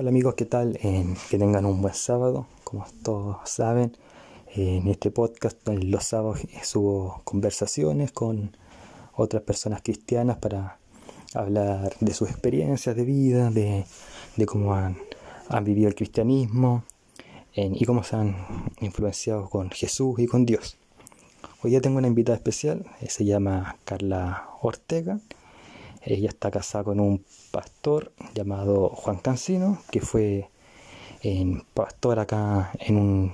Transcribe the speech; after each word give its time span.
Hola 0.00 0.10
amigos, 0.10 0.36
¿qué 0.36 0.44
tal? 0.44 0.78
que 0.78 1.38
tengan 1.38 1.66
un 1.66 1.82
buen 1.82 1.92
sábado. 1.92 2.46
Como 2.62 2.86
todos 3.02 3.38
saben, 3.46 3.96
en 4.54 4.86
este 4.86 5.10
podcast 5.10 5.58
los 5.66 6.04
sábados 6.04 6.38
subo 6.62 7.20
conversaciones 7.24 8.12
con 8.12 8.56
otras 9.16 9.42
personas 9.42 9.82
cristianas 9.82 10.36
para 10.36 10.78
hablar 11.34 11.96
de 11.98 12.14
sus 12.14 12.30
experiencias 12.30 12.94
de 12.94 13.04
vida, 13.04 13.50
de, 13.50 13.86
cómo 14.46 14.72
han, 14.72 14.98
vivido 15.64 15.88
el 15.88 15.96
cristianismo 15.96 16.84
y 17.52 17.84
cómo 17.84 18.04
se 18.04 18.14
han 18.14 18.36
influenciado 18.80 19.50
con 19.50 19.68
Jesús 19.70 20.20
y 20.20 20.28
con 20.28 20.46
Dios. 20.46 20.76
Hoy 21.64 21.72
ya 21.72 21.80
tengo 21.80 21.98
una 21.98 22.06
invitada 22.06 22.36
especial, 22.36 22.86
eh, 23.00 23.10
se 23.10 23.24
llama 23.24 23.76
Carla 23.84 24.50
Ortega. 24.62 25.18
Ella 26.02 26.28
está 26.28 26.50
casada 26.50 26.84
con 26.84 27.00
un 27.00 27.24
pastor 27.50 28.12
llamado 28.34 28.88
Juan 28.90 29.18
Cancino, 29.18 29.82
que 29.90 30.00
fue 30.00 30.48
en 31.22 31.62
pastor 31.74 32.18
acá 32.18 32.72
en, 32.78 33.32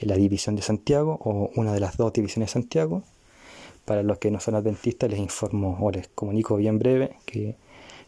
la 0.00 0.16
división 0.16 0.54
de 0.54 0.62
Santiago, 0.62 1.18
o 1.24 1.50
una 1.56 1.72
de 1.72 1.80
las 1.80 1.96
dos 1.96 2.12
divisiones 2.12 2.50
de 2.50 2.52
Santiago. 2.52 3.02
Para 3.84 4.02
los 4.02 4.18
que 4.18 4.30
no 4.30 4.40
son 4.40 4.54
adventistas, 4.54 5.10
les 5.10 5.18
informo 5.18 5.78
o 5.80 5.90
les 5.90 6.08
comunico 6.08 6.56
bien 6.56 6.78
breve 6.78 7.16
que 7.26 7.56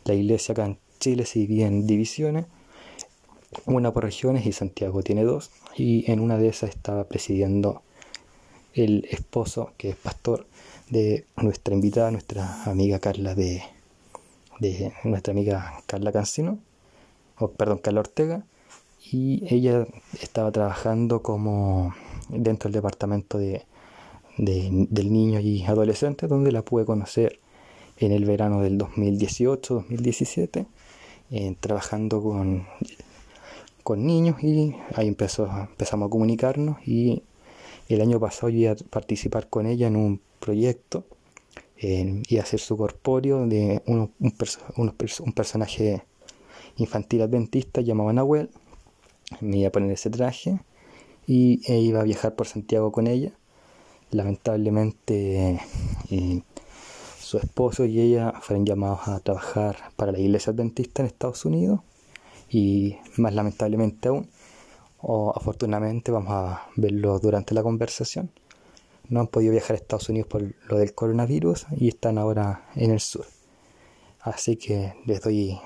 la 0.05 0.15
iglesia 0.15 0.53
acá 0.53 0.67
en 0.67 0.79
Chile 1.01 1.27
se 1.27 1.41
divide 1.41 1.67
en 1.67 1.87
divisiones, 1.87 2.47
una 3.65 3.93
por 3.93 4.05
regiones 4.05 4.47
y 4.47 4.53
Santiago 4.53 5.03
tiene 5.03 5.25
dos, 5.25 5.51
y 5.77 6.11
en 6.11 6.21
una 6.21 6.39
de 6.39 6.49
esas 6.49 6.71
estaba 6.71 7.05
presidiendo 7.05 7.83
el 8.75 9.07
esposo, 9.11 9.73
que 9.77 9.91
es 9.91 9.97
pastor 9.97 10.47
de 10.91 11.27
nuestra 11.37 11.75
invitada, 11.75 12.11
nuestra 12.11 12.65
amiga 12.65 12.99
Carla 12.99 13.35
de, 13.35 13.63
de 14.61 14.93
nuestra 15.05 15.33
amiga 15.33 15.83
Carla 15.87 16.13
Cancino, 16.13 16.59
o 17.39 17.51
perdón, 17.51 17.79
Carla 17.79 18.01
Ortega, 18.01 18.45
y 19.11 19.43
ella 19.55 19.87
estaba 20.21 20.51
trabajando 20.53 21.23
como 21.23 21.95
dentro 22.29 22.69
del 22.69 22.75
departamento 22.75 23.39
de, 23.39 23.65
del 24.37 25.13
niño 25.13 25.41
y 25.41 25.65
adolescente, 25.65 26.27
donde 26.27 26.53
la 26.53 26.63
pude 26.63 26.85
conocer 26.85 27.41
en 27.99 28.13
el 28.13 28.25
verano 28.25 28.61
del 28.61 28.79
2018-2017, 28.79 30.67
eh, 31.31 31.57
trabajando 31.61 32.23
con, 32.23 32.67
con 33.83 34.07
niños 34.07 34.43
y 34.43 34.77
ahí 34.95 35.09
empezó, 35.09 35.49
empezamos 35.49 36.09
a 36.09 36.11
comunicarnos 36.11 36.79
y 36.87 37.23
el 37.89 38.01
año 38.01 38.21
pasado 38.21 38.49
yo 38.49 38.59
iba 38.59 38.73
a 38.73 38.77
participar 38.91 39.49
con 39.49 39.67
ella 39.67 39.87
en 39.87 39.97
un 39.97 40.21
proyecto 40.39 41.05
y 41.79 42.39
hacer 42.39 42.59
su 42.59 42.77
corpóreo 42.77 43.47
de 43.47 43.83
un, 43.87 44.13
un, 44.19 45.33
personaje 45.33 46.03
infantil 46.77 47.23
adventista 47.23 47.81
llamado 47.81 48.13
Nahuel. 48.13 48.51
Me 49.41 49.59
iba 49.59 49.69
a 49.69 49.73
poner 49.73 49.93
ese 49.93 50.09
traje 50.11 50.61
y 51.27 51.61
e 51.71 51.79
iba 51.81 52.01
a 52.01 52.05
viajar 52.05 52.35
por 52.35 52.47
Santiago 52.47 52.93
con 52.93 53.07
ella. 53.07 53.33
Lamentablemente 54.11 55.61
eh, 56.11 56.43
su 57.21 57.39
esposo 57.39 57.85
y 57.85 58.01
ella 58.01 58.33
fueron 58.41 58.65
llamados 58.65 59.09
a 59.09 59.21
trabajar 59.21 59.77
para 59.97 60.13
la 60.13 60.19
iglesia 60.19 60.53
adventista 60.53 61.03
en 61.03 61.07
Estados 61.07 61.45
Unidos 61.45 61.81
y 62.49 62.97
más 63.17 63.35
lamentablemente 63.35 64.09
aún, 64.09 64.31
o 64.99 65.33
afortunadamente 65.35 66.13
vamos 66.13 66.31
a 66.31 66.69
verlo 66.77 67.19
durante 67.19 67.55
la 67.55 67.63
conversación, 67.63 68.31
no 69.09 69.21
han 69.21 69.27
podido 69.27 69.53
viajar 69.53 69.73
a 69.73 69.79
Estados 69.79 70.09
Unidos 70.09 70.29
por 70.29 70.43
lo 70.69 70.79
del 70.79 70.95
coronavirus 70.95 71.67
y 71.77 71.89
están 71.89 72.19
ahora 72.19 72.69
en 72.75 72.91
el 72.91 73.01
sur. 73.01 73.27
Así 74.21 74.57
que 74.57 74.95
les 75.07 75.21
doy 75.23 75.59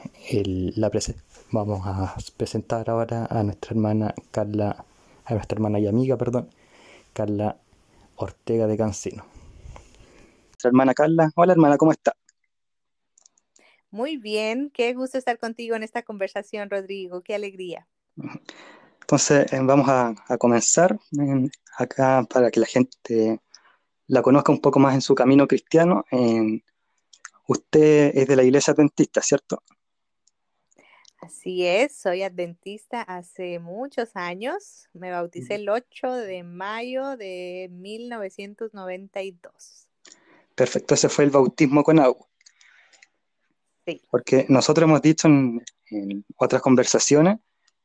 la 0.77 0.91
presentación. 0.91 1.31
Vamos 1.53 1.81
a 1.85 2.15
presentar 2.37 2.91
ahora 2.91 3.27
a 3.29 3.43
nuestra 3.43 3.73
hermana 3.73 4.15
Carla, 4.31 4.85
a 5.25 5.35
nuestra 5.35 5.57
hermana 5.57 5.81
y 5.81 5.87
amiga, 5.87 6.17
perdón, 6.17 6.51
Carla 7.13 7.57
Ortega 8.17 8.67
de 8.67 8.77
Cancino. 8.77 9.25
Nuestra 10.51 10.69
hermana 10.69 10.95
Carla, 10.95 11.33
hola 11.35 11.53
hermana, 11.53 11.77
¿cómo 11.77 11.91
está? 11.93 12.15
Muy 13.91 14.17
bien, 14.19 14.71
qué 14.73 14.95
gusto 14.95 15.19
estar 15.19 15.39
contigo 15.39 15.75
en 15.75 15.83
esta 15.83 16.03
conversación, 16.03 16.71
Rodrigo, 16.71 17.23
qué 17.23 17.35
alegría. 17.35 17.89
Entonces, 19.11 19.53
eh, 19.53 19.59
vamos 19.61 19.89
a, 19.89 20.15
comenzar 20.39 20.97
acá 21.77 22.25
para 22.33 22.49
que 22.49 22.61
la 22.61 22.67
gente 22.67 23.41
la 24.07 24.23
conozca 24.23 24.53
un 24.53 24.61
poco 24.61 24.79
más 24.79 24.95
en 24.95 25.01
su 25.01 25.17
camino 25.17 25.49
cristiano. 25.49 26.05
usted 27.49 28.13
es 28.15 28.29
de 28.29 28.37
la 28.37 28.45
iglesia 28.45 28.73
adventista, 28.73 29.21
¿cierto? 29.21 29.65
Así 31.21 31.67
es, 31.67 31.97
soy 31.97 32.23
adventista 32.23 33.03
hace 33.03 33.59
muchos 33.59 34.15
años. 34.15 34.89
Me 34.93 35.11
bauticé 35.11 35.57
el 35.57 35.69
8 35.69 36.13
de 36.13 36.45
mayo 36.45 37.17
de 37.17 37.69
1992. 37.73 39.89
Perfecto, 40.55 40.95
ese 40.95 41.09
fue 41.09 41.25
el 41.25 41.33
bautismo 41.33 41.83
con 41.83 41.99
agua. 41.99 42.29
Sí. 43.85 44.01
Porque 44.09 44.47
nosotros 44.49 44.85
hemos 44.85 45.03
dicho 45.03 45.27
en 45.27 45.65
otras 46.37 46.63
conversaciones 46.63 47.41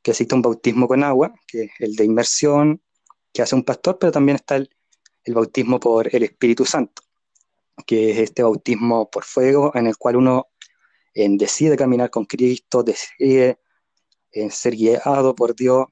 que 0.06 0.12
existe 0.12 0.36
un 0.36 0.44
bautismo 0.44 0.88
con 0.88 1.04
agua, 1.04 1.34
que 1.48 1.64
es 1.64 1.72
el 1.80 1.96
de 1.96 2.06
inmersión 2.06 2.80
que 3.34 3.42
hace 3.42 3.56
un 3.56 3.64
pastor, 3.64 3.98
pero 3.98 4.12
también 4.12 4.36
está 4.36 4.56
el, 4.56 4.70
bautismo 5.30 5.80
por 5.80 6.16
el 6.16 6.22
Espíritu 6.22 6.64
Santo, 6.64 7.02
que 7.88 8.12
es 8.12 8.20
este 8.20 8.44
bautismo 8.44 9.10
por 9.10 9.24
fuego 9.24 9.72
en 9.74 9.88
el 9.88 9.98
cual 9.98 10.18
uno 10.18 10.50
decide 11.16 11.76
caminar 11.76 12.12
con 12.12 12.26
Cristo, 12.26 12.84
decide 12.84 13.58
ser 14.52 14.76
guiado 14.76 15.34
por 15.34 15.56
Dios. 15.56 15.88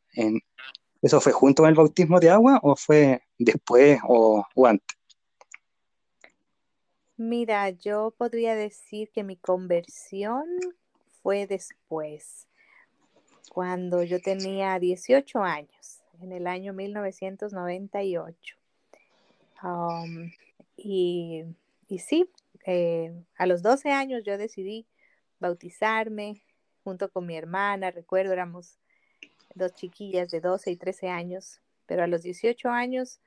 ¿Eso 1.01 1.19
fue 1.19 1.31
junto 1.31 1.63
con 1.63 1.69
el 1.69 1.75
bautismo 1.75 2.19
de 2.19 2.30
agua 2.30 2.59
o 2.62 2.75
fue 2.75 3.24
después 3.40 4.00
o, 4.07 4.45
o 4.53 4.68
antes? 4.68 4.95
Mira, 7.18 7.72
yo 7.72 8.13
podría 8.16 8.53
decir 8.53 9.09
que 9.12 9.24
mi 9.24 9.38
conversión 9.38 10.45
fue 11.24 11.47
después 11.47 12.47
cuando 13.53 14.02
yo 14.02 14.19
tenía 14.19 14.80
18 14.80 15.44
años, 15.44 16.02
en 16.19 16.31
el 16.31 16.47
año 16.47 16.74
1998. 16.74 18.58
Um, 19.62 20.31
y, 20.75 21.44
y, 21.88 22.00
sí, 22.00 22.28
eh, 22.66 23.13
a 23.38 23.46
los 23.46 23.62
12 23.62 23.92
años 23.92 24.24
yo 24.25 24.40
decidí 24.40 24.88
bautizarme 25.40 26.42
junto 26.84 27.12
con 27.12 27.28
mi 27.28 27.38
hermana, 27.38 27.92
recuerdo 27.92 28.34
éramos 28.34 28.80
dos 29.53 29.74
chiquillas 29.75 30.31
de 30.31 30.42
12 30.42 30.72
y 30.72 30.75
13 30.75 31.09
años, 31.09 31.62
pero 31.86 32.03
a 32.03 32.08
los 32.08 32.24
18 32.24 32.69
años 32.69 33.19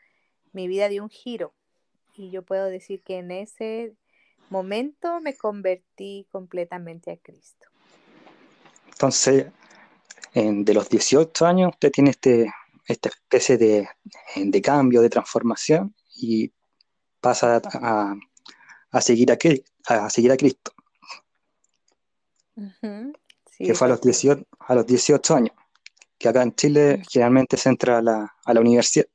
mi 0.53 0.67
vida 0.67 0.89
dio 0.89 1.05
un 1.05 1.09
giro 1.09 1.53
y 2.17 2.31
yo 2.31 2.43
puedo 2.43 2.67
decir 2.67 3.01
que 3.03 3.19
en 3.19 3.31
ese 3.31 3.95
momento 4.51 5.21
me 5.21 5.37
convertí 5.37 6.27
completamente 6.33 7.13
a 7.13 7.17
Cristo. 7.17 7.69
Entonces, 8.89 9.47
de 10.37 10.75
los 10.75 10.91
18 10.91 11.47
años 11.47 11.71
usted 11.73 11.91
tiene 11.91 12.11
este, 12.11 12.53
esta 12.87 13.09
especie 13.09 13.57
de, 13.57 13.89
cambio, 14.63 15.01
de 15.01 15.09
transformación 15.09 15.95
y 16.15 16.53
pasa 17.21 17.57
a, 17.57 19.01
seguir, 19.01 19.33
a, 19.33 19.37
a 19.87 20.11
seguir 20.11 20.33
a 20.33 20.37
Cristo. 20.37 20.73
que 23.59 23.75
fue 23.75 23.87
a 23.87 23.91
los, 23.91 24.03
18, 24.03 24.47
a 24.59 24.75
los 24.75 24.87
18 24.87 25.35
años, 25.35 25.57
que 26.19 26.29
acá 26.29 26.43
en 26.43 26.55
Chile 26.55 27.03
generalmente 27.11 27.57
se 27.57 27.71
entra 27.71 27.99
a 27.99 28.03
la, 28.03 28.37
a 28.45 28.55
la 28.55 28.61
universidad. 28.61 29.07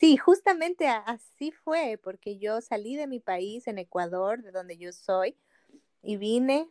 Sí, 0.00 0.16
justamente 0.16 0.88
así 0.88 1.52
fue, 1.52 2.00
porque 2.02 2.38
yo 2.38 2.60
salí 2.62 2.96
de 2.96 3.06
mi 3.06 3.20
país, 3.20 3.68
en 3.68 3.78
Ecuador, 3.78 4.42
de 4.42 4.50
donde 4.50 4.76
yo 4.76 4.92
soy, 4.92 5.36
y 6.02 6.16
vine 6.16 6.68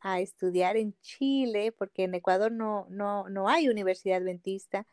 a 0.00 0.20
estudiar 0.20 0.76
en 0.76 0.94
Chile, 1.00 1.72
porque 1.72 2.04
en 2.04 2.14
Ecuador 2.14 2.50
no, 2.52 2.86
no, 2.90 3.28
no 3.28 3.48
hay 3.48 3.68
universidad 3.68 4.18
adventista. 4.18 4.86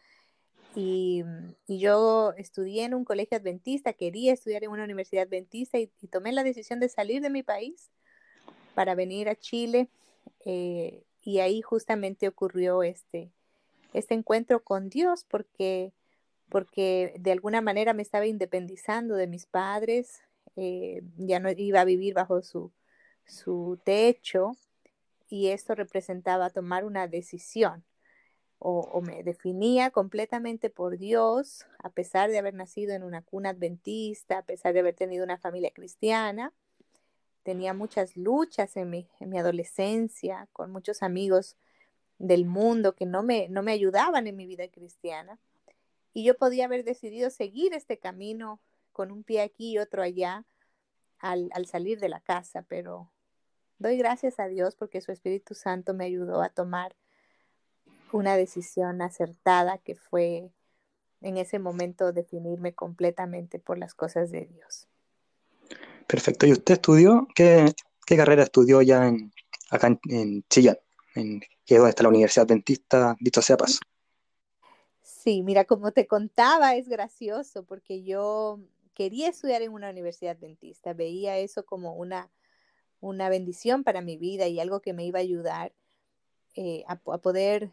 Y, 0.76 1.24
y, 1.66 1.80
yo 1.80 2.34
estudié 2.38 2.84
en 2.84 2.94
un 2.94 3.06
colegio 3.06 3.38
adventista, 3.38 3.94
quería 3.94 4.34
estudiar 4.34 4.64
en 4.64 4.70
una 4.70 4.84
universidad 4.84 5.24
adventista 5.26 5.80
y, 5.80 5.88
tomé 6.12 6.31
la 6.34 6.44
decisión 6.44 6.80
de 6.80 6.90
salir 6.90 7.22
de 7.22 7.30
mi 7.30 7.42
país 7.42 7.90
para 8.76 8.94
venir 8.94 9.30
a 9.30 9.36
Chile. 9.36 9.90
Eh, 10.46 11.04
y 11.24 11.40
ahí 11.40 11.62
justamente 11.62 12.28
ocurrió 12.28 12.84
este, 12.84 13.31
este 13.94 14.14
encuentro 14.14 14.64
con 14.64 14.90
Dios, 14.90 15.26
porque, 15.28 15.94
porque 16.50 17.16
de 17.20 17.31
alguna 17.31 17.62
manera 17.62 17.94
me 17.94 18.04
estaba 18.04 18.28
independizando 18.28 19.16
de 19.16 19.28
mis 19.28 19.46
padres, 19.46 20.22
eh, 20.58 21.02
ya 21.18 21.40
no 21.40 21.50
iba 21.50 21.81
a 21.81 21.86
vivir 21.86 22.14
bajo 22.14 22.42
su, 22.42 22.72
su 23.26 23.80
techo 23.84 24.58
y 25.30 25.50
esto 25.50 25.76
representaba 25.76 26.50
tomar 26.50 26.86
una 26.86 27.08
decisión 27.08 27.84
o, 28.60 29.02
me 29.02 29.24
definía 29.24 29.92
completamente 29.92 30.70
por 30.70 30.98
Dios, 30.98 31.66
a 31.80 31.90
pesar 31.90 32.32
de 32.32 32.40
haber 32.40 32.56
nacido 32.56 32.94
en 32.94 33.04
una 33.04 33.22
cuna 33.22 33.50
adventista, 33.50 34.40
a 34.40 34.46
pesar 34.46 34.74
de 34.74 34.80
haber 34.80 34.96
tenido 34.96 35.24
una 35.24 35.38
familia 35.38 35.72
cristiana, 35.72 36.54
tenía 37.44 37.74
muchas 37.74 38.18
luchas 38.18 38.76
en 38.76 38.90
mi, 38.90 39.08
en 39.20 39.30
mi 39.30 39.38
adolescencia, 39.38 40.50
con 40.54 40.72
muchos 40.72 41.04
amigos 41.04 41.56
del 42.18 42.46
mundo 42.46 42.96
que 42.96 43.06
no 43.06 43.22
me, 43.22 43.48
no 43.50 43.62
me 43.62 43.74
ayudaban 43.74 44.26
en 44.26 44.36
mi 44.36 44.48
vida 44.48 44.68
cristiana. 44.70 45.40
Y 46.14 46.24
yo 46.24 46.36
podía 46.36 46.66
haber 46.66 46.84
decidido 46.84 47.30
seguir 47.30 47.74
este 47.74 48.00
camino 48.00 48.60
con 48.92 49.12
un 49.12 49.24
pie 49.24 49.42
aquí 49.42 49.74
y 49.74 49.78
otro 49.78 50.02
allá 50.02 50.46
al, 51.20 51.50
al 51.54 51.68
salir 51.68 52.00
de 52.00 52.10
la 52.10 52.22
casa, 52.22 52.66
pero 52.68 53.12
doy 53.80 53.98
gracias 53.98 54.40
a 54.40 54.48
Dios 54.48 54.76
porque 54.76 55.02
su 55.02 55.12
Espíritu 55.12 55.54
Santo 55.54 55.94
me 55.94 56.06
ayudó 56.06 56.42
a 56.42 56.50
tomar 56.50 56.96
una 58.12 58.36
decisión 58.36 59.02
acertada 59.02 59.78
que 59.78 59.96
fue 59.96 60.50
en 61.22 61.38
ese 61.38 61.60
momento 61.60 62.14
definirme 62.14 62.74
completamente 62.74 63.60
por 63.60 63.78
las 63.78 63.94
cosas 63.94 64.32
de 64.32 64.46
Dios. 64.46 64.88
Perfecto. 66.08 66.46
¿Y 66.46 66.54
usted 66.54 66.76
estudió? 66.76 67.28
¿Qué, 67.36 67.74
qué 68.06 68.16
carrera 68.16 68.44
estudió 68.44 68.82
ya 68.82 69.08
en, 69.08 69.32
acá 69.70 69.88
en, 69.88 70.00
en 70.10 70.44
Chillán? 70.50 70.78
En, 71.16 71.42
que 71.68 71.76
es 71.76 71.78
donde 71.80 71.90
está 71.90 72.04
la 72.04 72.10
Universidad 72.10 72.46
Adventista, 72.46 73.18
dicho 73.20 73.42
sea 73.42 73.58
paso. 73.58 73.80
Sí, 75.02 75.44
mira, 75.44 75.66
como 75.66 75.92
te 75.92 76.08
contaba, 76.08 76.76
es 76.76 76.88
gracioso 76.88 77.66
porque 77.66 78.04
yo 78.04 78.62
quería 78.94 79.28
estudiar 79.28 79.62
en 79.62 79.74
una 79.74 79.90
universidad 79.90 80.38
adventista, 80.38 80.94
veía 80.94 81.38
eso 81.38 81.66
como 81.66 81.94
una, 81.96 82.32
una 83.00 83.30
bendición 83.30 83.84
para 83.84 84.02
mi 84.02 84.18
vida 84.18 84.48
y 84.48 84.60
algo 84.60 84.82
que 84.82 84.94
me 84.94 85.06
iba 85.06 85.20
a 85.20 85.22
ayudar 85.22 85.74
eh, 86.56 86.84
a, 86.88 86.98
poder 86.98 87.72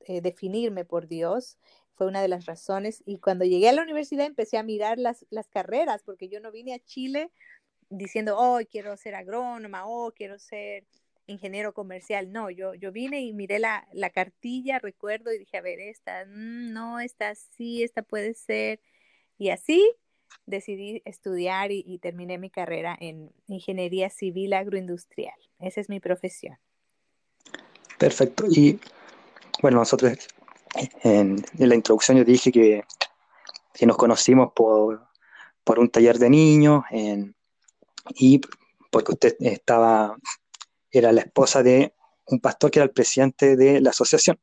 eh, 0.00 0.20
definirme 0.20 0.84
por 0.84 1.06
Dios. 1.06 1.58
Fue 1.94 2.06
una 2.06 2.20
de 2.22 2.28
las 2.28 2.46
razones. 2.46 3.02
Y 3.06 3.18
cuando 3.18 3.44
llegué 3.44 3.68
a 3.68 3.72
la 3.72 3.82
universidad 3.82 4.26
empecé 4.26 4.58
a 4.58 4.62
mirar 4.64 4.98
las, 4.98 5.24
las 5.30 5.48
carreras, 5.48 6.02
porque 6.02 6.28
yo 6.28 6.40
no 6.40 6.50
vine 6.50 6.74
a 6.74 6.80
Chile 6.80 7.30
diciendo, 7.90 8.36
oh, 8.38 8.58
quiero 8.68 8.96
ser 8.96 9.14
agrónoma, 9.14 9.86
oh, 9.86 10.12
quiero 10.12 10.38
ser 10.38 10.84
ingeniero 11.26 11.72
comercial. 11.72 12.32
No, 12.32 12.50
yo, 12.50 12.74
yo 12.74 12.92
vine 12.92 13.22
y 13.22 13.32
miré 13.32 13.58
la, 13.58 13.86
la 13.92 14.10
cartilla, 14.10 14.78
recuerdo, 14.78 15.32
y 15.32 15.38
dije, 15.38 15.56
a 15.56 15.62
ver, 15.62 15.80
esta, 15.80 16.24
mm, 16.26 16.72
no, 16.72 17.00
esta 17.00 17.34
sí, 17.34 17.82
esta 17.82 18.02
puede 18.02 18.34
ser. 18.34 18.80
Y 19.38 19.50
así 19.50 19.94
decidí 20.46 21.02
estudiar 21.04 21.72
y, 21.72 21.98
terminé 21.98 22.38
mi 22.38 22.50
carrera 22.50 22.96
en 23.00 23.32
ingeniería 23.46 24.10
civil 24.10 24.52
agroindustrial. 24.52 25.34
Esa 25.58 25.80
es 25.80 25.88
mi 25.88 26.00
profesión. 26.00 26.58
Perfecto. 27.98 28.44
Y 28.50 28.78
bueno, 29.62 29.78
nosotros 29.78 30.12
en, 31.02 31.44
en 31.58 31.68
la 31.68 31.74
introducción 31.74 32.18
yo 32.18 32.24
dije 32.24 32.52
que, 32.52 32.84
que 33.72 33.86
nos 33.86 33.96
conocimos 33.96 34.52
por, 34.54 35.06
por, 35.62 35.78
un 35.78 35.88
taller 35.88 36.18
de 36.18 36.30
niños 36.30 36.84
en, 36.90 37.34
y 38.10 38.40
porque 38.90 39.12
usted 39.12 39.36
estaba 39.40 40.16
era 40.90 41.12
la 41.12 41.22
esposa 41.22 41.62
de 41.62 41.94
un 42.26 42.40
pastor 42.40 42.70
que 42.70 42.78
era 42.78 42.84
el 42.84 42.92
presidente 42.92 43.56
de 43.56 43.80
la 43.80 43.90
asociación 43.90 44.38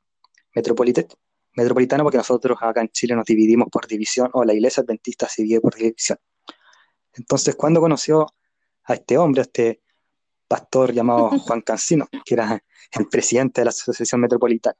metropolitana, 1.55 2.03
porque 2.03 2.17
nosotros 2.17 2.57
acá 2.61 2.81
en 2.81 2.89
Chile 2.89 3.15
nos 3.15 3.25
dividimos 3.25 3.67
por 3.69 3.87
división, 3.87 4.29
o 4.33 4.43
la 4.43 4.53
iglesia 4.53 4.83
adventista 4.83 5.27
se 5.27 5.43
divide 5.43 5.61
por 5.61 5.75
división. 5.75 6.17
Entonces, 7.13 7.55
cuando 7.55 7.79
conoció 7.79 8.27
a 8.83 8.93
este 8.93 9.17
hombre, 9.17 9.41
a 9.41 9.43
este 9.43 9.81
pastor 10.47 10.93
llamado 10.93 11.29
Juan 11.45 11.61
Cancino, 11.61 12.07
que 12.25 12.33
era 12.33 12.63
el 12.91 13.07
presidente 13.07 13.61
de 13.61 13.65
la 13.65 13.69
asociación 13.69 14.21
metropolitana? 14.21 14.77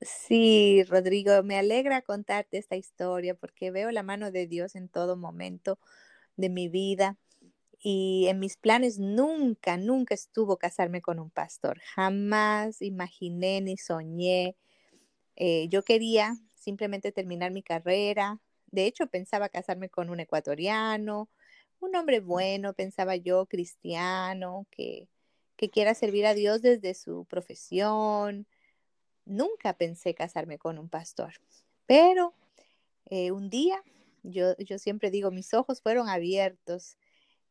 Sí, 0.00 0.84
Rodrigo, 0.84 1.42
me 1.42 1.56
alegra 1.56 2.02
contarte 2.02 2.58
esta 2.58 2.76
historia 2.76 3.34
porque 3.34 3.70
veo 3.70 3.90
la 3.90 4.02
mano 4.02 4.30
de 4.30 4.46
Dios 4.46 4.74
en 4.74 4.88
todo 4.88 5.16
momento 5.16 5.78
de 6.36 6.50
mi 6.50 6.68
vida 6.68 7.16
y 7.78 8.26
en 8.28 8.38
mis 8.38 8.56
planes 8.56 8.98
nunca, 8.98 9.76
nunca 9.76 10.14
estuvo 10.14 10.58
casarme 10.58 11.00
con 11.00 11.18
un 11.18 11.30
pastor. 11.30 11.80
Jamás 11.94 12.82
imaginé 12.82 13.60
ni 13.60 13.76
soñé. 13.76 14.56
Eh, 15.36 15.68
yo 15.68 15.82
quería 15.82 16.36
simplemente 16.54 17.12
terminar 17.12 17.52
mi 17.52 17.62
carrera. 17.62 18.40
De 18.66 18.86
hecho, 18.86 19.06
pensaba 19.06 19.48
casarme 19.48 19.88
con 19.88 20.10
un 20.10 20.20
ecuatoriano, 20.20 21.30
un 21.80 21.94
hombre 21.94 22.20
bueno, 22.20 22.72
pensaba 22.72 23.16
yo, 23.16 23.46
cristiano, 23.46 24.66
que, 24.70 25.08
que 25.56 25.70
quiera 25.70 25.94
servir 25.94 26.26
a 26.26 26.34
Dios 26.34 26.62
desde 26.62 26.94
su 26.94 27.26
profesión. 27.26 28.46
Nunca 29.24 29.74
pensé 29.74 30.14
casarme 30.14 30.58
con 30.58 30.78
un 30.78 30.88
pastor. 30.88 31.34
Pero 31.86 32.34
eh, 33.06 33.30
un 33.30 33.50
día, 33.50 33.82
yo, 34.22 34.56
yo 34.58 34.78
siempre 34.78 35.10
digo, 35.10 35.30
mis 35.30 35.54
ojos 35.54 35.82
fueron 35.82 36.08
abiertos 36.08 36.96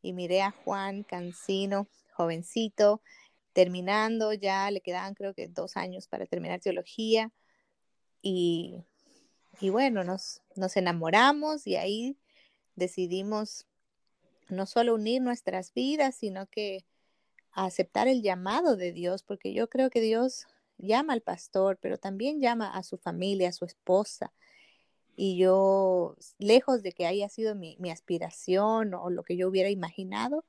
y 0.01 0.13
miré 0.13 0.41
a 0.41 0.51
Juan 0.51 1.03
Cancino, 1.03 1.87
jovencito, 2.13 3.01
terminando 3.53 4.33
ya, 4.33 4.69
le 4.71 4.81
quedaban 4.81 5.13
creo 5.13 5.33
que 5.33 5.47
dos 5.47 5.77
años 5.77 6.07
para 6.07 6.25
terminar 6.25 6.59
teología 6.59 7.31
y, 8.25 8.83
y 9.61 9.69
bueno, 9.69 10.03
nos, 10.03 10.41
nos 10.55 10.75
enamoramos 10.77 11.67
y 11.67 11.75
ahí 11.75 12.17
decidimos 12.75 13.67
no 14.49 14.65
solo 14.65 14.95
unir 14.95 15.21
nuestras 15.21 15.71
vidas, 15.75 16.15
sino 16.15 16.47
que 16.47 16.85
aceptar 17.51 18.07
el 18.07 18.23
llamado 18.23 18.77
de 18.77 18.91
Dios, 18.91 19.21
porque 19.21 19.53
yo 19.53 19.69
creo 19.69 19.91
que 19.91 20.01
Dios 20.01 20.47
llama 20.79 21.13
al 21.13 21.21
pastor, 21.21 21.77
pero 21.79 21.99
también 21.99 22.41
llama 22.41 22.75
a 22.75 22.81
su 22.81 22.97
familia, 22.97 23.49
a 23.49 23.53
su 23.53 23.63
esposa, 23.63 24.33
y 25.15 25.37
yo, 25.37 26.17
lejos 26.39 26.81
de 26.81 26.93
que 26.93 27.05
haya 27.05 27.29
sido 27.29 27.53
mi, 27.53 27.77
mi 27.79 27.91
aspiración 27.91 28.95
o 28.95 29.11
lo 29.11 29.21
que 29.21 29.37
yo 29.37 29.47
hubiera 29.47 29.69
imaginado, 29.69 30.43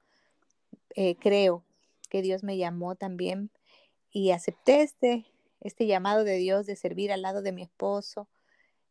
eh, 0.94 1.14
creo 1.17 1.62
que 2.08 2.23
Dios 2.23 2.43
me 2.43 2.56
llamó 2.56 2.96
también 2.96 3.50
y 4.11 4.31
acepté 4.31 4.81
este, 4.81 5.26
este 5.66 5.86
llamado 5.86 6.24
de 6.24 6.36
Dios 6.36 6.66
de 6.66 6.76
servir 6.76 7.12
al 7.12 7.22
lado 7.22 7.42
de 7.42 7.52
mi 7.52 7.62
esposo 7.62 8.28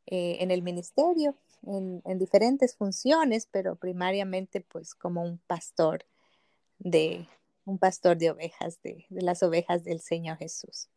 eh, 0.05 0.37
en 0.39 0.51
el 0.51 0.61
ministerio, 0.61 1.35
en, 1.65 2.01
en, 2.05 2.19
diferentes 2.19 2.75
funciones, 2.75 3.47
pero 3.51 3.75
primariamente 3.75 4.61
pues 4.61 4.93
como 4.93 5.23
un 5.23 5.39
pastor 5.47 6.05
de 6.77 7.27
un 7.65 7.79
pastor 7.79 8.17
de 8.17 8.29
ovejas, 8.29 8.79
de, 8.83 9.05
de 9.09 9.21
las 9.21 9.41
ovejas 9.41 9.83
del 9.83 9.99
Señor 9.99 10.37
Jesús. 10.37 10.87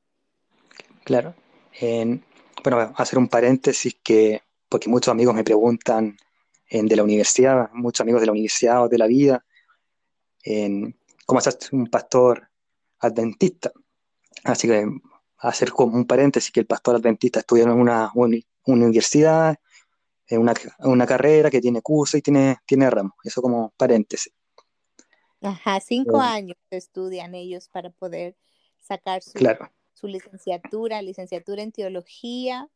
Claro. 1.05 1.35
En, 1.81 2.23
bueno, 2.63 2.93
hacer 2.97 3.19
un 3.19 3.29
paréntesis 3.29 3.97
que 4.03 4.43
porque 4.69 4.91
muchos 4.91 5.11
amigos 5.11 5.35
me 5.35 5.45
preguntan 5.45 6.17
en, 6.69 6.87
de 6.87 6.97
la 6.97 7.03
universidad, 7.03 7.71
muchos 7.73 8.03
amigos 8.03 8.21
de 8.21 8.27
la 8.27 8.33
universidad 8.33 8.85
o 8.85 8.89
de 8.89 8.99
la 8.99 9.07
vida, 9.07 9.45
en, 10.43 10.99
cómo 11.25 11.39
hacer 11.39 11.57
un 11.73 11.87
pastor 11.87 12.51
adventista. 12.99 13.73
Así 14.45 14.69
que 14.69 14.87
hacer 15.39 15.71
como 15.71 15.97
un 15.97 16.07
paréntesis 16.07 16.51
que 16.51 16.61
el 16.61 16.67
pastor 16.67 16.97
adventista 16.97 17.41
estudia 17.41 17.65
en 17.65 17.71
una, 17.71 18.11
una 18.15 18.37
universidad, 18.67 19.57
en 20.27 20.41
una, 20.41 20.55
una, 20.81 21.07
carrera 21.07 21.51
que 21.51 21.61
tiene 21.61 21.81
curso 21.81 22.17
y 22.17 22.23
tiene, 22.23 22.59
tiene 22.67 22.91
ramo. 22.91 23.15
Eso 23.25 23.41
como 23.41 23.73
paréntesis. 23.77 24.33
Ajá, 25.41 25.81
cinco 25.81 26.19
eh, 26.19 26.27
años 26.27 26.57
estudian 26.71 27.35
ellos 27.35 27.69
para 27.69 27.91
poder 27.91 28.37
sacar 28.79 29.23
su, 29.23 29.33
claro. 29.33 29.71
su 29.95 30.09
licenciatura, 30.09 31.01
licenciatura 31.01 31.63
en 31.63 31.73
teología, 31.73 32.69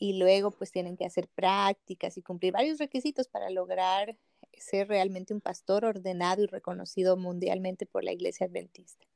y 0.00 0.14
luego 0.14 0.50
pues 0.50 0.72
tienen 0.72 0.96
que 0.96 1.04
hacer 1.04 1.28
prácticas 1.28 2.16
y 2.16 2.22
cumplir 2.22 2.54
varios 2.54 2.78
requisitos 2.78 3.28
para 3.28 3.50
lograr 3.50 4.16
ser 4.54 4.88
realmente 4.88 5.34
un 5.34 5.42
pastor 5.42 5.84
ordenado 5.84 6.42
y 6.42 6.46
reconocido 6.46 7.16
mundialmente 7.18 7.84
por 7.84 8.02
la 8.02 8.12
iglesia 8.12 8.46
adventista. 8.46 9.06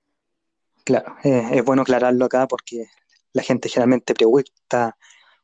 Claro, 0.85 1.17
eh, 1.25 1.49
es 1.53 1.65
bueno 1.65 1.83
aclararlo 1.83 2.27
acá 2.27 2.47
porque 2.47 2.87
la 3.33 3.43
gente 3.43 3.69
generalmente 3.69 4.15
pregunta 4.15 4.97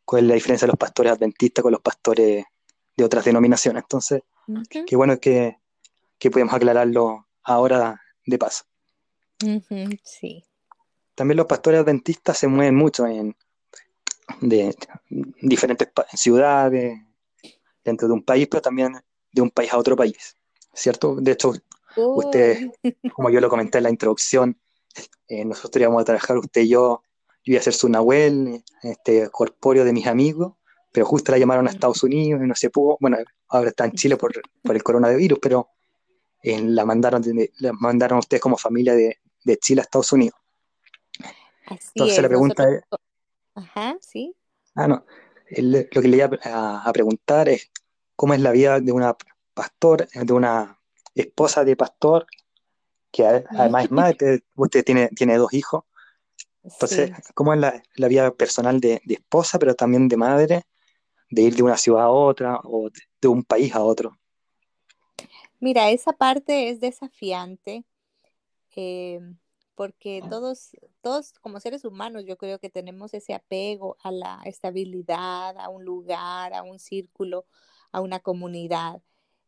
cuál 0.05 0.25
es 0.25 0.29
la 0.29 0.35
diferencia 0.35 0.67
de 0.67 0.73
los 0.73 0.79
pastores 0.79 1.13
adventistas 1.13 1.63
con 1.63 1.73
los 1.73 1.81
pastores 1.81 2.45
de 2.97 3.05
otras 3.05 3.25
denominaciones. 3.25 3.83
Entonces, 3.83 4.23
qué 4.87 4.97
bueno 4.97 5.19
que, 5.19 5.59
que 6.19 6.31
podemos 6.31 6.55
aclararlo 6.55 7.27
ahora 7.43 8.01
de 8.27 8.39
paso. 8.39 8.65
Uh 9.43 9.61
-huh, 9.61 10.01
sí. 10.05 10.45
También 11.15 11.39
los 11.39 11.47
pastores 11.47 11.81
adventistas 11.81 12.37
se 12.37 12.47
mueven 12.47 12.75
mucho 12.75 13.07
en, 13.07 13.35
de 14.41 14.77
diferentes 15.41 15.89
ciudades 16.15 16.99
dentro 17.85 18.09
de 18.09 18.15
un 18.15 18.23
país, 18.23 18.47
pero 18.51 18.63
también 18.63 18.93
de 19.33 19.43
un 19.43 19.51
país 19.51 19.73
a 19.73 19.79
otro 19.79 19.97
país, 19.97 20.37
¿cierto? 20.73 21.17
De 21.17 21.33
hecho, 21.33 21.53
oh. 21.97 22.19
usted, 22.25 22.71
como 23.15 23.31
yo 23.31 23.41
lo 23.41 23.49
comenté 23.49 23.79
en 23.79 23.85
la 23.85 23.91
introducción, 23.91 24.59
eh, 25.29 25.45
nosotros 25.45 25.81
íbamos 25.81 26.03
a 26.03 26.05
trabajar, 26.05 26.39
usted 26.39 26.63
y 26.63 26.69
yo, 26.69 27.03
yo 27.45 27.53
iba 27.53 27.61
a 27.61 27.63
ser 27.63 27.73
su 27.73 27.89
Nahuel, 27.89 28.65
este 28.83 29.31
corpóreo 29.31 29.85
de 29.85 29.93
mis 29.93 30.07
amigos, 30.07 30.55
pero 30.93 31.07
justo 31.07 31.33
la 31.33 31.39
llamaron 31.39 31.69
a 31.69 31.71
Estados 31.71 32.03
Unidos 32.03 32.41
y 32.43 32.47
no 32.47 32.55
se 32.55 32.71
pudo, 32.71 32.97
bueno, 33.01 33.19
ahora 33.49 33.71
está 33.71 33.85
en 33.85 33.93
Chile 33.93 34.17
por, 34.17 34.33
por 34.63 34.75
el 34.75 34.83
coronavirus, 34.83 35.39
pero 35.41 35.69
eh, 36.43 36.61
la 36.61 36.85
mandaron, 36.85 37.23
la 37.59 37.73
mandaron 37.73 38.17
a 38.17 38.21
ustedes 38.21 38.41
como 38.41 38.57
familia 38.57 38.95
de, 38.95 39.19
de 39.45 39.57
Chile 39.59 39.83
a 39.83 39.85
Estados 39.85 40.13
Unidos. 40.13 40.39
Así 41.67 41.91
Entonces 41.95 42.17
es, 42.17 42.23
la 42.23 42.29
pregunta 42.29 42.65
nosotros... 42.65 43.01
es, 43.01 43.01
Ajá, 43.55 43.97
sí. 44.01 44.35
Ah, 44.75 44.89
no. 44.89 45.05
El, 45.47 45.89
lo 45.93 46.03
que 46.03 46.09
le 46.09 46.17
iba 46.17 46.31
a, 46.45 46.89
a, 46.89 46.93
preguntar 46.93 47.49
es 47.49 47.71
cómo 48.17 48.35
es 48.35 48.41
la 48.41 48.53
vida 48.53 48.81
de 48.81 48.93
una 48.93 49.17
pastor, 49.55 50.09
de 50.09 50.33
una 50.33 50.79
esposa 51.15 51.65
de 51.65 51.77
pastor 51.77 52.27
que 53.11 53.27
además 53.27 53.85
es 53.85 53.91
madre, 53.91 54.45
usted 54.57 54.85
tiene, 54.85 55.09
tiene 55.09 55.37
dos 55.37 55.53
hijos. 55.53 55.85
Entonces, 56.63 57.11
¿cómo 57.35 57.55
es 57.55 57.61
la, 57.61 57.83
la 57.97 58.09
vida 58.09 58.31
personal 58.33 58.81
de, 58.81 59.01
de, 59.05 59.15
esposa, 59.15 59.59
pero 59.59 59.75
también 59.75 60.09
de 60.09 60.17
madre, 60.17 60.63
de 61.31 61.43
ir 61.43 61.55
de 61.55 61.63
una 61.63 61.77
ciudad 61.77 62.05
a 62.05 62.11
otra 62.11 62.61
o 62.65 62.91
de, 63.21 63.29
un 63.29 63.43
país 63.43 63.75
a 63.75 63.83
otro? 63.83 64.19
Mira, 65.59 65.91
esa 65.91 66.13
parte 66.13 66.69
es 66.69 66.81
desafiante 66.81 67.85
eh, 68.77 69.21
porque 69.75 70.23
todos, 70.29 70.77
todos 71.01 71.33
como 71.41 71.61
seres 71.61 71.85
humanos 71.85 72.25
yo 72.27 72.37
creo 72.37 72.59
que 72.59 72.69
tenemos 72.69 73.15
ese 73.15 73.33
apego 73.35 73.97
a 74.03 74.11
la 74.11 74.41
estabilidad, 74.45 75.57
a 75.59 75.69
un 75.71 75.85
lugar, 75.85 76.53
a 76.53 76.63
un 76.63 76.79
círculo, 76.79 77.47
a 77.91 78.01
una 78.01 78.21
comunidad 78.21 79.03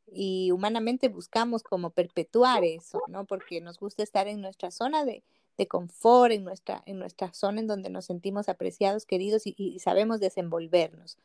y 0.07 0.51
humanamente 0.51 1.09
buscamos 1.09 1.63
como 1.63 1.91
perpetuar 1.91 2.65
eso, 2.65 3.01
¿no? 3.09 3.25
Porque 3.25 3.61
nos 3.61 3.79
gusta 3.79 4.03
estar 4.03 4.29
en 4.29 4.41
nuestra 4.41 4.71
zona 4.71 5.05
de, 5.05 5.23
de 5.59 5.67
confort, 5.67 6.33
en 6.33 6.45
nuestra, 6.45 6.83
en 6.87 6.99
nuestra 6.99 7.33
zona 7.33 7.61
en 7.61 7.67
donde 7.67 7.91
nos 7.91 8.07
sentimos 8.07 8.49
apreciados, 8.49 9.07
queridos 9.07 9.47
y, 9.47 9.55
y, 9.57 9.79
sabemos 9.79 10.21
desenvolvernos. 10.21 11.19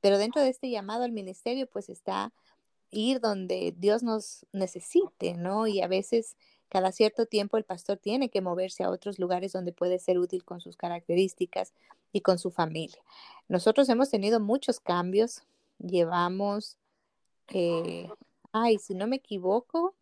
Pero 0.00 0.18
dentro 0.18 0.42
de 0.42 0.50
este 0.50 0.70
llamado 0.70 1.04
al 1.04 1.12
ministerio, 1.12 1.66
pues 1.66 1.88
está 1.88 2.32
ir 2.90 3.20
donde 3.20 3.74
Dios 3.76 4.02
nos 4.02 4.46
necesite, 4.52 5.34
¿no? 5.34 5.66
Y 5.66 5.82
a 5.82 5.88
veces, 5.88 6.36
cada 6.68 6.92
cierto 6.92 7.26
tiempo, 7.26 7.56
el 7.56 7.64
pastor 7.64 7.98
tiene 7.98 8.30
que 8.30 8.40
moverse 8.40 8.84
a 8.84 8.90
otros 8.90 9.18
lugares 9.18 9.52
donde 9.52 9.72
puede 9.72 9.98
ser 9.98 10.18
útil 10.18 10.44
con 10.44 10.60
sus 10.60 10.76
características 10.76 11.72
y 12.12 12.20
con 12.20 12.38
su 12.38 12.50
familia. 12.50 12.98
Nosotros 13.48 13.88
hemos 13.88 14.10
tenido 14.10 14.40
muchos 14.40 14.80
cambios, 14.80 15.42
llevamos 15.78 16.76
eh, 17.48 18.08
ay, 18.52 18.78
si 18.78 18.94
no 18.94 19.06
me 19.06 19.16
equivoco, 19.16 19.94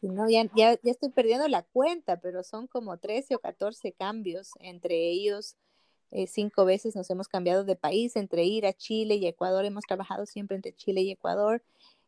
si 0.00 0.08
no, 0.08 0.28
ya, 0.28 0.44
ya, 0.54 0.78
ya, 0.82 0.90
estoy 0.90 1.08
perdiendo 1.08 1.48
la 1.48 1.62
cuenta, 1.62 2.20
pero 2.20 2.42
son 2.42 2.66
como 2.66 2.98
13 2.98 3.36
o 3.36 3.38
14 3.38 3.92
cambios, 3.92 4.50
entre 4.60 5.08
ellos. 5.08 5.56
Eh, 6.10 6.26
cinco 6.26 6.64
veces 6.64 6.94
nos 6.94 7.10
hemos 7.10 7.26
cambiado 7.26 7.64
de 7.64 7.74
país, 7.74 8.14
entre 8.16 8.44
ir 8.44 8.66
a 8.66 8.72
Chile 8.72 9.16
y 9.16 9.26
Ecuador, 9.26 9.64
hemos 9.64 9.84
trabajado 9.84 10.26
siempre 10.26 10.56
entre 10.56 10.74
Chile 10.74 11.00
y 11.02 11.10
Ecuador, 11.10 11.62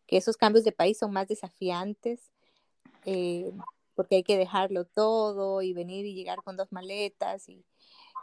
que 0.07 0.17
esos 0.17 0.37
cambios 0.37 0.65
de 0.65 0.73
país 0.73 0.99
son 0.99 1.13
más 1.13 1.27
desafiantes, 1.27 2.31
eh, 3.05 3.51
porque 3.97 4.17
hay 4.17 4.23
que 4.23 4.39
dejarlo 4.39 4.85
todo 4.85 5.63
y 5.63 5.73
venir 5.73 6.07
y 6.07 6.15
llegar 6.15 6.39
con 6.45 6.57
dos 6.57 6.71
maletas 6.71 7.49
y, 7.49 7.65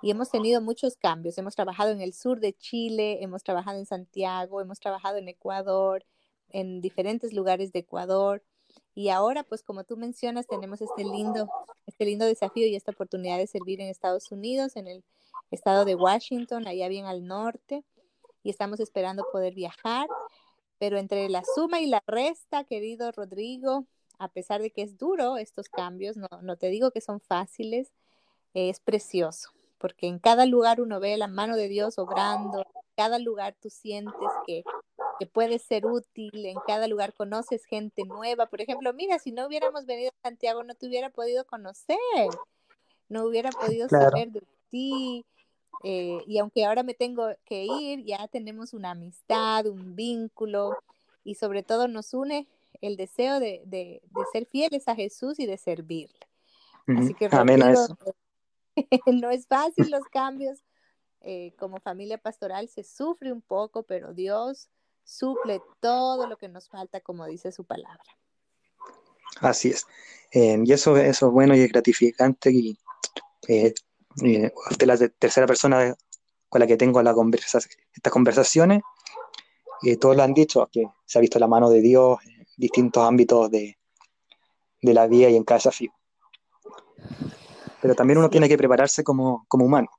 y 0.04 0.12
hemos 0.12 0.30
tenido 0.30 0.60
muchos 0.60 0.98
cambios. 0.98 1.38
Hemos 1.38 1.56
trabajado 1.56 1.92
en 1.92 2.02
el 2.02 2.14
sur 2.14 2.42
de 2.42 2.52
Chile, 2.52 3.24
hemos 3.24 3.42
trabajado 3.42 3.80
en 3.80 3.86
Santiago, 3.86 4.60
hemos 4.60 4.82
trabajado 4.82 5.18
en 5.18 5.30
Ecuador, 5.30 6.06
en 6.50 6.82
diferentes 6.82 7.32
lugares 7.32 7.72
de 7.72 7.80
Ecuador. 7.80 8.44
Y 8.94 9.08
ahora, 9.08 9.44
pues 9.44 9.64
como 9.64 9.86
tú 9.86 9.96
mencionas, 9.96 10.46
tenemos 10.46 10.82
este 10.82 11.06
lindo, 11.06 11.48
este 11.88 12.04
lindo 12.04 12.26
desafío 12.26 12.68
y 12.68 12.76
esta 12.76 12.92
oportunidad 12.92 13.38
de 13.38 13.48
servir 13.48 13.80
en 13.80 13.88
Estados 13.88 14.30
Unidos, 14.30 14.76
en 14.76 14.90
el 14.90 15.06
estado 15.52 15.86
de 15.86 15.96
Washington, 15.96 16.68
allá 16.68 16.90
bien 16.90 17.06
al 17.06 17.26
norte. 17.26 17.86
Y 18.44 18.50
estamos 18.50 18.82
esperando 18.82 19.24
poder 19.32 19.54
viajar. 19.54 20.10
Pero 20.80 20.98
entre 20.98 21.30
la 21.30 21.44
suma 21.56 21.80
y 21.80 21.86
la 21.86 22.04
resta, 22.08 22.66
querido 22.66 23.10
Rodrigo, 23.14 23.88
a 24.20 24.28
pesar 24.28 24.62
de 24.62 24.70
que 24.70 24.82
es 24.82 24.98
duro 24.98 25.38
estos 25.38 25.70
cambios, 25.70 26.18
no, 26.18 26.28
no 26.42 26.58
te 26.58 26.68
digo 26.68 26.92
que 26.92 27.00
son 27.00 27.22
fáciles, 27.22 27.94
es 28.54 28.82
precioso 28.82 29.54
porque 29.84 30.08
en 30.08 30.18
cada 30.18 30.46
lugar 30.46 30.80
uno 30.80 31.02
ve 31.02 31.18
la 31.18 31.28
mano 31.28 31.58
de 31.58 31.68
Dios 31.68 32.00
obrando, 32.00 32.60
en 32.60 32.82
cada 32.96 33.20
lugar 33.20 33.54
tú 33.62 33.70
sientes 33.70 34.30
que, 34.48 34.64
que 35.20 35.26
puedes 35.26 35.62
ser 35.62 35.86
útil, 35.86 36.46
en 36.46 36.56
cada 36.66 36.88
lugar 36.88 37.14
conoces 37.14 37.66
gente 37.66 38.06
nueva. 38.06 38.46
Por 38.46 38.62
ejemplo, 38.62 38.94
mira, 38.94 39.20
si 39.20 39.34
no 39.34 39.46
hubiéramos 39.46 39.86
venido 39.86 40.12
a 40.12 40.30
Santiago, 40.30 40.64
no 40.64 40.74
te 40.74 40.88
hubiera 40.88 41.10
podido 41.10 41.44
conocer, 41.46 41.98
no 43.10 43.26
hubiera 43.26 43.50
podido 43.50 43.90
saber 43.90 44.32
de 44.32 44.44
ti. 44.70 45.26
Eh, 45.84 46.24
y 46.28 46.38
aunque 46.38 46.64
ahora 46.64 46.84
me 46.84 46.94
tengo 46.94 47.28
que 47.44 47.66
ir, 47.66 48.06
ya 48.06 48.26
tenemos 48.30 48.74
una 48.74 48.92
amistad, 48.92 49.66
un 49.66 49.98
vínculo 49.98 50.78
y 51.26 51.36
sobre 51.36 51.62
todo 51.62 51.90
nos 51.90 52.14
une 52.14 52.48
el 52.80 52.96
deseo 52.96 53.42
de, 53.42 53.64
de, 53.66 54.02
de 54.02 54.22
ser 54.32 54.46
fieles 54.46 54.88
a 54.88 54.96
Jesús 54.96 55.40
y 55.40 55.46
de 55.46 55.58
servirle. 55.58 56.26
Así 56.88 57.14
que 57.14 57.28
Amén 57.34 57.62
a 57.64 57.74
eso. 57.74 57.98
no 59.08 59.30
es 59.30 59.48
fácil 59.48 59.90
los 59.92 60.04
cambios. 60.12 60.60
Eh, 61.22 61.54
como 61.58 61.80
familia 61.80 62.18
pastoral 62.18 62.68
se 62.68 62.84
sufre 62.84 63.32
un 63.32 63.42
poco, 63.42 63.84
pero 63.84 64.14
Dios 64.14 64.70
suple 65.06 65.62
todo 65.80 66.28
lo 66.28 66.38
que 66.38 66.50
nos 66.50 66.68
falta, 66.68 67.00
como 67.00 67.26
dice 67.26 67.52
su 67.52 67.64
palabra. 67.64 68.04
Así 69.40 69.70
es. 69.70 69.86
Eh, 70.32 70.62
y 70.64 70.74
eso, 70.74 70.98
eso 70.98 71.28
es 71.28 71.32
bueno 71.32 71.56
y 71.56 71.62
es 71.62 71.72
gratificante. 71.72 72.52
Y, 72.52 72.78
eh, 73.48 73.74
usted 74.70 74.88
la 74.88 74.98
tercera 74.98 75.48
persona 75.48 75.96
con 76.50 76.60
la 76.60 76.68
que 76.68 76.78
tengo 76.78 77.02
la 77.02 77.14
conversa 77.14 77.60
estas 77.94 78.14
conversaciones, 78.14 78.82
y 79.82 79.98
todos 79.98 80.16
lo 80.16 80.24
han 80.24 80.34
dicho, 80.34 80.70
que 80.72 80.86
se 81.06 81.18
ha 81.18 81.22
visto 81.22 81.40
la 81.40 81.48
mano 81.48 81.70
de 81.70 81.82
Dios 81.82 82.20
en 82.26 82.46
distintos 82.56 83.06
ámbitos 83.06 83.50
de, 83.50 83.78
de 84.82 84.94
la 84.94 85.08
vida 85.08 85.30
y 85.30 85.36
en 85.36 85.44
cada 85.44 85.58
desafío 85.58 85.92
pero 87.84 87.96
también 87.96 88.18
uno 88.18 88.30
tiene 88.30 88.48
que 88.48 88.58
prepararse 88.58 89.04
como, 89.04 89.46
humano. 89.52 89.90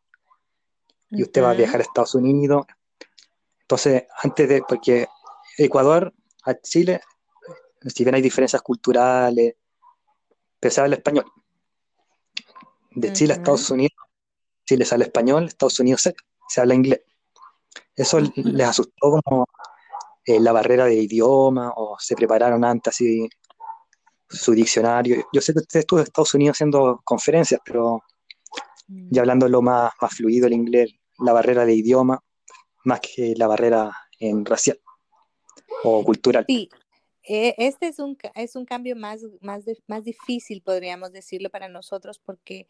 Y 1.10 1.22
usted 1.22 1.42
va 1.42 1.50
a 1.50 1.54
viajar 1.54 1.80
a 1.80 1.82
Estados 1.82 2.14
Unidos. 2.14 2.64
Entonces, 3.60 4.04
antes 4.22 4.48
de, 4.48 4.62
porque 4.66 5.06
Ecuador 5.58 6.14
a 6.46 6.54
Chile, 6.54 7.02
si 7.82 8.02
bien 8.02 8.14
hay 8.14 8.22
diferencias 8.22 8.62
culturales, 8.62 9.56
pero 10.58 10.72
se 10.72 10.80
habla 10.80 10.96
español. 10.96 11.26
De 12.92 13.12
Chile 13.12 13.34
a 13.34 13.36
Estados 13.36 13.70
Unidos, 13.70 13.98
Chile 14.64 14.86
sale 14.86 15.04
español, 15.04 15.44
Estados 15.44 15.78
Unidos 15.78 16.08
se, 16.48 16.60
habla 16.62 16.74
inglés. 16.74 17.02
Eso 17.94 18.18
les 18.18 18.66
asustó 18.66 19.20
como 19.22 19.46
eh, 20.24 20.40
la 20.40 20.52
barrera 20.52 20.86
de 20.86 20.94
idioma 20.94 21.70
o 21.76 21.98
se 21.98 22.16
prepararon 22.16 22.64
antes 22.64 22.94
así 22.94 23.28
su 24.28 24.52
diccionario. 24.52 25.24
Yo 25.32 25.40
sé 25.40 25.52
que 25.52 25.60
usted 25.60 25.80
estuvo 25.80 26.00
en 26.00 26.04
Estados 26.04 26.34
Unidos 26.34 26.56
haciendo 26.56 27.00
conferencias, 27.04 27.60
pero 27.64 28.02
ya 28.86 29.20
mm. 29.20 29.22
hablando 29.22 29.48
lo 29.48 29.62
más, 29.62 29.92
más 30.00 30.14
fluido 30.14 30.46
el 30.46 30.52
inglés, 30.52 30.92
la 31.18 31.32
barrera 31.32 31.64
de 31.64 31.74
idioma, 31.74 32.22
más 32.84 33.00
que 33.00 33.34
la 33.36 33.46
barrera 33.46 33.90
en 34.18 34.44
racial 34.44 34.78
o 35.82 36.04
cultural. 36.04 36.44
Sí, 36.46 36.68
e, 37.22 37.54
este 37.58 37.88
es 37.88 37.98
un, 37.98 38.16
es 38.34 38.56
un 38.56 38.64
cambio 38.64 38.96
más, 38.96 39.22
más, 39.40 39.64
más 39.86 40.04
difícil, 40.04 40.62
podríamos 40.62 41.12
decirlo, 41.12 41.50
para 41.50 41.68
nosotros, 41.68 42.18
porque 42.18 42.68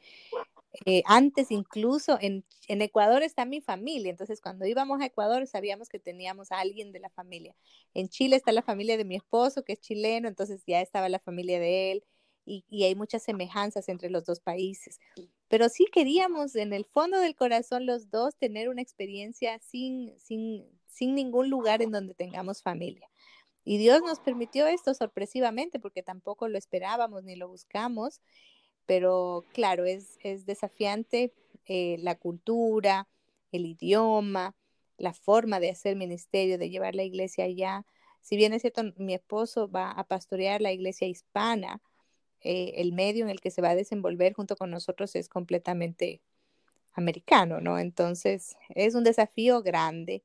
eh, 0.87 1.03
antes 1.07 1.51
incluso 1.51 2.19
en, 2.21 2.45
en, 2.69 2.83
Ecuador 2.83 3.23
está 3.23 3.45
mi 3.45 3.61
familia, 3.61 4.11
entonces 4.11 4.41
cuando 4.41 4.67
íbamos 4.67 5.01
a 5.01 5.07
Ecuador 5.07 5.47
sabíamos 5.47 5.89
que 5.89 6.01
teníamos 6.01 6.51
a 6.51 6.59
alguien 6.59 6.93
de 6.93 6.99
la 6.99 7.11
familia. 7.11 7.55
En 7.95 8.09
Chile 8.09 8.37
está 8.37 8.51
la 8.53 8.63
familia 8.63 8.97
de 8.97 9.05
mi 9.05 9.17
esposo, 9.17 9.63
que 9.65 9.75
es 9.75 9.81
chileno, 9.81 10.27
entonces 10.27 10.63
ya 10.67 10.81
estaba 10.81 11.09
la 11.09 11.21
familia 11.21 11.61
de 11.61 11.93
él 11.93 12.05
y, 12.45 12.65
y 12.69 12.85
hay 12.85 12.95
muchas 12.95 13.23
semejanzas 13.23 13.89
entre 13.89 14.11
los 14.11 14.25
dos 14.25 14.41
países. 14.41 14.99
Pero 15.49 15.69
sí 15.69 15.87
queríamos 15.93 16.57
en 16.57 16.73
el 16.73 16.85
fondo 16.85 17.21
del 17.21 17.37
corazón 17.37 17.87
los 17.87 18.11
dos 18.11 18.35
tener 18.37 18.69
una 18.69 18.83
experiencia 18.83 19.61
sin, 19.61 20.19
sin, 20.19 20.67
sin 20.87 21.15
ningún 21.15 21.51
lugar 21.51 21.83
en 21.83 21.93
donde 21.93 22.15
tengamos 22.15 22.63
familia. 22.63 23.09
Y 23.65 23.79
Dios 23.79 24.03
nos 24.03 24.21
permitió 24.21 24.67
esto 24.67 24.93
sorpresivamente 24.93 25.79
porque 25.79 26.03
tampoco 26.03 26.49
lo 26.49 26.59
esperábamos 26.59 27.25
ni 27.25 27.37
lo 27.37 27.49
buscamos 27.49 28.21
pero 28.87 29.45
claro, 29.53 29.85
es, 29.85 30.19
es 30.23 30.47
desafiante 30.47 31.33
eh, 31.67 31.97
la 32.01 32.17
cultura, 32.17 33.09
el 33.53 33.67
idioma, 33.67 34.55
la 34.99 35.15
forma 35.15 35.61
de 35.61 35.71
hacer 35.71 35.97
ministerio, 35.97 36.59
de 36.59 36.71
llevar 36.71 36.95
la 36.95 37.05
iglesia 37.05 37.45
allá. 37.45 37.87
Si 38.21 38.37
bien 38.37 38.53
es 38.53 38.63
cierto, 38.63 38.83
mi 38.97 39.15
esposo 39.15 39.71
va 39.71 39.91
a 39.91 40.05
pastorear 40.05 40.61
la 40.61 40.73
iglesia 40.73 41.09
hispana, 41.09 41.83
eh, 42.43 42.75
el 42.77 42.93
medio 42.93 43.25
en 43.25 43.31
el 43.31 43.41
que 43.41 43.51
se 43.51 43.63
va 43.63 43.71
a 43.71 43.75
desenvolver 43.75 44.35
junto 44.35 44.57
con 44.57 44.71
nosotros 44.71 45.17
es 45.17 45.29
completamente 45.29 46.21
americano, 46.93 47.61
¿no? 47.61 47.79
Entonces, 47.79 48.57
es 48.71 48.95
un 48.95 49.05
desafío 49.05 49.63
grande, 49.63 50.23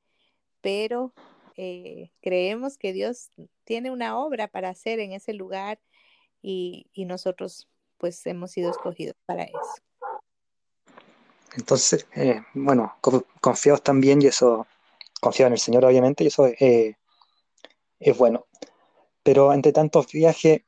pero 0.62 1.14
eh, 1.56 2.12
creemos 2.22 2.78
que 2.78 2.94
Dios 2.94 3.32
tiene 3.64 3.92
una 3.92 4.18
obra 4.20 4.48
para 4.50 4.70
hacer 4.70 5.00
en 5.00 5.14
ese 5.14 5.34
lugar 5.34 5.80
y, 6.42 6.88
y 6.94 7.06
nosotros 7.06 7.68
pues 8.00 8.26
hemos 8.26 8.52
sido 8.52 8.72
escogidos 8.72 9.16
para 9.26 9.44
eso. 9.44 9.60
Entonces, 11.56 12.08
eh, 12.16 12.42
bueno, 12.54 12.96
confiados 13.42 13.84
también 13.84 14.22
y 14.22 14.28
eso, 14.28 14.66
confiado 15.20 15.48
en 15.48 15.54
el 15.54 15.60
Señor 15.60 15.86
obviamente 15.86 16.24
y 16.24 16.28
eso 16.28 16.48
eh, 16.48 16.96
es 18.00 18.18
bueno. 18.18 18.48
Pero 19.24 19.54
entre 19.54 19.74
tantos 19.74 20.12
viajes, 20.12 20.62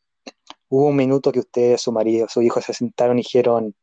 hubo 0.69 0.87
un 0.87 0.95
minuto 0.95 1.31
que 1.31 1.39
usted, 1.39 1.77
su 1.77 1.91
marido, 1.91 2.27
su 2.27 2.41
hijo 2.41 2.61
se 2.61 2.73
sentaron 2.73 3.17
y 3.19 3.23
dijeron, 3.23 3.75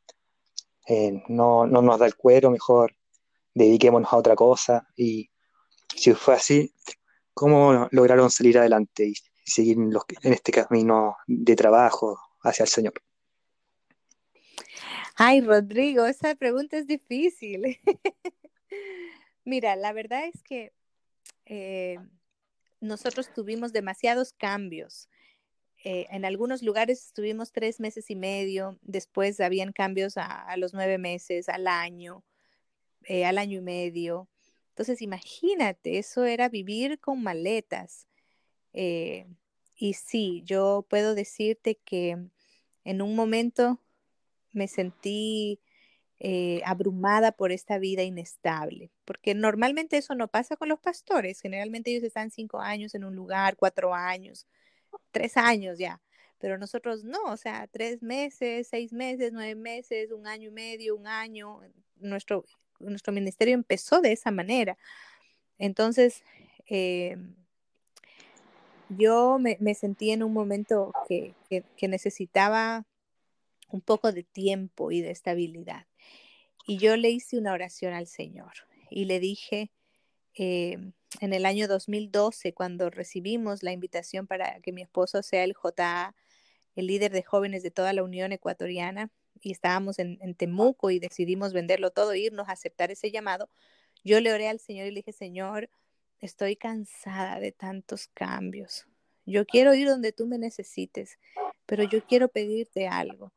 eh, 0.86 1.22
no, 1.28 1.66
no 1.66 1.82
nos 1.82 1.98
da 1.98 2.06
el 2.06 2.16
cuero, 2.16 2.50
mejor 2.50 2.94
dediquémonos 3.54 4.12
a 4.12 4.16
otra 4.16 4.34
cosa. 4.34 4.86
Y 4.96 5.30
si 5.94 6.14
fue 6.14 6.34
así, 6.34 6.72
¿cómo 7.34 7.88
lograron 7.90 8.30
salir 8.30 8.58
adelante 8.58 9.06
y 9.06 9.14
seguir 9.44 9.78
en, 9.78 10.32
este 10.32 10.52
camino 10.52 11.16
de 11.26 11.56
trabajo, 11.56 12.18
hacia 12.42 12.64
el 12.64 12.68
Señor? 12.68 12.94
Ay, 15.20 15.40
Rodrigo, 15.40 16.06
esa 16.06 16.36
pregunta 16.36 16.78
es 16.78 16.86
difícil. 16.86 17.80
Mira, 19.44 19.74
la 19.74 19.92
verdad 19.92 20.26
es 20.26 20.44
que 20.44 20.72
eh, 21.44 21.98
nosotros 22.80 23.32
tuvimos 23.34 23.72
demasiados 23.72 24.32
cambios. 24.32 25.08
Eh, 25.82 26.06
en 26.10 26.24
algunos 26.24 26.62
lugares 26.62 27.04
estuvimos 27.04 27.50
tres 27.50 27.80
meses 27.80 28.10
y 28.10 28.14
medio, 28.14 28.78
después 28.82 29.40
habían 29.40 29.72
cambios 29.72 30.16
a, 30.16 30.56
los 30.56 30.72
nueve 30.72 30.98
meses, 30.98 31.48
al 31.48 31.66
año, 31.66 32.22
eh, 33.02 33.24
al 33.24 33.38
año 33.38 33.58
y 33.58 33.62
medio. 33.62 34.28
Entonces, 34.68 35.02
imagínate, 35.02 35.98
eso 35.98 36.26
era 36.26 36.48
vivir 36.48 37.00
con 37.00 37.24
maletas. 37.24 38.06
y 38.72 39.94
sí, 39.94 40.42
yo 40.44 40.86
puedo 40.88 41.16
decirte 41.16 41.74
que 41.84 42.16
en 42.84 43.02
un 43.02 43.16
momento 43.16 43.80
me 44.52 44.68
sentí 44.68 45.60
eh, 46.20 46.62
abrumada 46.64 47.30
por 47.30 47.52
esta 47.52 47.78
vida 47.78 48.02
inestable, 48.02 48.90
porque 49.04 49.36
normalmente 49.36 49.96
eso 49.96 50.16
no 50.16 50.26
pasa 50.26 50.56
con 50.56 50.68
los 50.68 50.80
pastores, 50.80 51.40
generalmente 51.40 51.92
ellos 51.92 52.02
están 52.02 52.32
cinco 52.32 52.58
años 52.58 52.96
en 52.96 53.04
un 53.04 53.14
lugar, 53.14 53.56
cuatro 53.56 53.94
años, 53.94 54.48
tres 55.12 55.36
años 55.36 55.78
ya, 55.78 56.00
pero 56.38 56.58
nosotros 56.58 57.04
no, 57.04 57.22
o 57.26 57.36
sea, 57.36 57.68
tres 57.68 58.02
meses, 58.02 58.66
seis 58.68 58.92
meses, 58.92 59.32
nueve 59.32 59.54
meses, 59.54 60.10
un 60.10 60.26
año 60.26 60.48
y 60.48 60.52
medio, 60.52 60.96
un 60.96 61.06
año, 61.06 61.60
nuestro, 62.00 62.44
nuestro 62.80 63.12
ministerio 63.12 63.54
empezó 63.54 64.00
de 64.00 64.10
esa 64.10 64.32
manera. 64.32 64.76
Entonces, 65.56 66.24
eh, 66.68 67.16
yo 68.88 69.38
me, 69.38 69.74
sentí 69.76 70.10
en 70.10 70.24
un 70.24 70.32
momento 70.32 70.92
que 71.08 71.88
necesitaba 71.88 72.86
un 73.70 73.80
poco 73.80 74.12
de 74.12 74.22
tiempo 74.24 74.90
y 74.90 75.00
de 75.00 75.10
estabilidad. 75.10 75.86
Y 76.66 76.78
yo 76.78 76.96
le 76.96 77.10
hice 77.10 77.38
una 77.38 77.52
oración 77.52 77.94
al 77.94 78.06
Señor 78.06 78.52
y 78.90 79.04
le 79.06 79.20
dije, 79.20 79.70
eh, 80.34 80.92
en 81.20 81.32
el 81.32 81.46
año 81.46 81.68
2012, 81.68 82.52
cuando 82.52 82.90
recibimos 82.90 83.62
la 83.62 83.72
invitación 83.72 84.26
para 84.26 84.60
que 84.60 84.72
mi 84.72 84.82
esposo 84.82 85.22
sea 85.22 85.44
el 85.44 85.54
JA, 85.54 86.14
el 86.76 86.86
líder 86.86 87.12
de 87.12 87.22
jóvenes 87.22 87.62
de 87.62 87.70
toda 87.70 87.92
la 87.92 88.02
Unión 88.02 88.32
Ecuatoriana, 88.32 89.10
y 89.40 89.52
estábamos 89.52 89.98
en, 89.98 90.34
Temuco 90.34 90.90
y 90.90 90.98
decidimos 90.98 91.52
venderlo 91.52 91.90
todo, 91.90 92.14
irnos 92.14 92.48
a 92.48 92.52
aceptar 92.52 92.90
ese 92.90 93.10
llamado, 93.10 93.48
yo 94.04 94.20
le 94.20 94.32
oré 94.32 94.48
al 94.48 94.58
Señor 94.58 94.86
y 94.86 94.90
le 94.90 94.96
dije, 94.96 95.12
Señor, 95.12 95.70
estoy 96.20 96.56
cansada 96.56 97.40
de 97.40 97.52
tantos 97.52 98.08
cambios. 98.08 98.86
Yo 99.26 99.44
quiero 99.46 99.74
ir 99.74 99.88
donde 99.88 100.12
tú 100.12 100.26
me 100.26 100.38
necesites, 100.38 101.18
pero 101.66 101.82
yo 101.84 102.04
quiero 102.04 102.28
pedirte 102.28 102.88
algo 102.88 103.32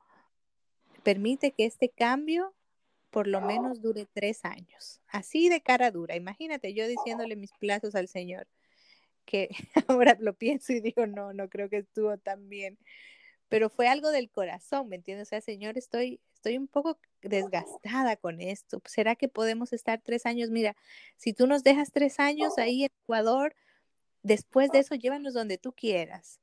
permite 1.03 1.51
que 1.51 1.65
este 1.65 1.89
cambio 1.89 2.53
por 3.11 3.27
lo 3.27 3.41
menos 3.41 3.81
dure 3.81 4.07
tres 4.11 4.43
años. 4.45 5.01
Así 5.07 5.49
de 5.49 5.61
cara 5.61 5.91
dura. 5.91 6.15
Imagínate 6.15 6.73
yo 6.73 6.87
diciéndole 6.87 7.35
mis 7.35 7.51
plazos 7.59 7.93
al 7.93 8.07
Señor, 8.07 8.47
que 9.25 9.49
ahora 9.87 10.17
lo 10.19 10.33
pienso 10.33 10.73
y 10.73 10.79
digo, 10.79 11.05
no, 11.05 11.33
no 11.33 11.49
creo 11.49 11.69
que 11.69 11.77
estuvo 11.79 12.17
tan 12.17 12.49
bien. 12.49 12.79
Pero 13.49 13.69
fue 13.69 13.89
algo 13.89 14.11
del 14.11 14.31
corazón, 14.31 14.87
¿me 14.87 14.95
entiendes? 14.95 15.27
O 15.27 15.29
sea, 15.29 15.41
Señor, 15.41 15.77
estoy, 15.77 16.21
estoy 16.33 16.57
un 16.57 16.69
poco 16.69 16.97
desgastada 17.21 18.15
con 18.15 18.39
esto. 18.39 18.81
¿Será 18.85 19.17
que 19.17 19.27
podemos 19.27 19.73
estar 19.73 20.01
tres 20.01 20.25
años? 20.25 20.49
Mira, 20.49 20.77
si 21.17 21.33
tú 21.33 21.47
nos 21.47 21.63
dejas 21.63 21.91
tres 21.91 22.17
años 22.21 22.57
ahí 22.57 22.85
en 22.85 22.91
Ecuador, 23.03 23.53
después 24.23 24.71
de 24.71 24.79
eso 24.79 24.95
llévanos 24.95 25.33
donde 25.33 25.57
tú 25.57 25.73
quieras. 25.73 26.39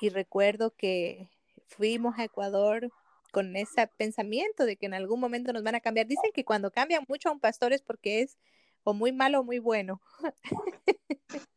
Y 0.00 0.10
recuerdo 0.10 0.70
que 0.76 1.28
fuimos 1.66 2.20
a 2.20 2.24
Ecuador 2.24 2.92
con 3.34 3.56
ese 3.56 3.88
pensamiento 3.96 4.64
de 4.64 4.76
que 4.76 4.86
en 4.86 4.94
algún 4.94 5.18
momento 5.18 5.52
nos 5.52 5.64
van 5.64 5.74
a 5.74 5.80
cambiar. 5.80 6.06
Dicen 6.06 6.30
que 6.32 6.44
cuando 6.44 6.70
cambian 6.70 7.04
mucho 7.08 7.28
a 7.28 7.32
un 7.32 7.40
pastor 7.40 7.72
es 7.72 7.82
porque 7.82 8.20
es 8.20 8.38
o 8.84 8.94
muy 8.94 9.10
malo 9.10 9.40
o 9.40 9.44
muy 9.44 9.58
bueno. 9.58 10.00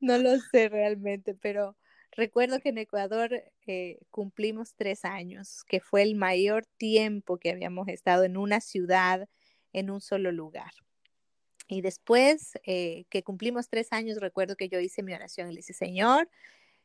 no 0.00 0.18
lo 0.18 0.38
sé 0.38 0.68
realmente, 0.68 1.34
pero 1.34 1.76
recuerdo 2.12 2.60
que 2.60 2.68
en 2.68 2.78
Ecuador 2.78 3.42
eh, 3.66 3.98
cumplimos 4.10 4.76
tres 4.76 5.04
años, 5.04 5.64
que 5.64 5.80
fue 5.80 6.02
el 6.02 6.14
mayor 6.14 6.64
tiempo 6.76 7.38
que 7.38 7.50
habíamos 7.50 7.88
estado 7.88 8.22
en 8.22 8.36
una 8.36 8.60
ciudad, 8.60 9.28
en 9.72 9.90
un 9.90 10.00
solo 10.00 10.30
lugar. 10.30 10.70
Y 11.66 11.80
después 11.80 12.52
eh, 12.62 13.04
que 13.10 13.24
cumplimos 13.24 13.68
tres 13.68 13.92
años, 13.92 14.18
recuerdo 14.20 14.54
que 14.54 14.68
yo 14.68 14.78
hice 14.78 15.02
mi 15.02 15.12
oración 15.12 15.48
y 15.50 15.54
le 15.54 15.56
dije, 15.56 15.72
Señor, 15.72 16.30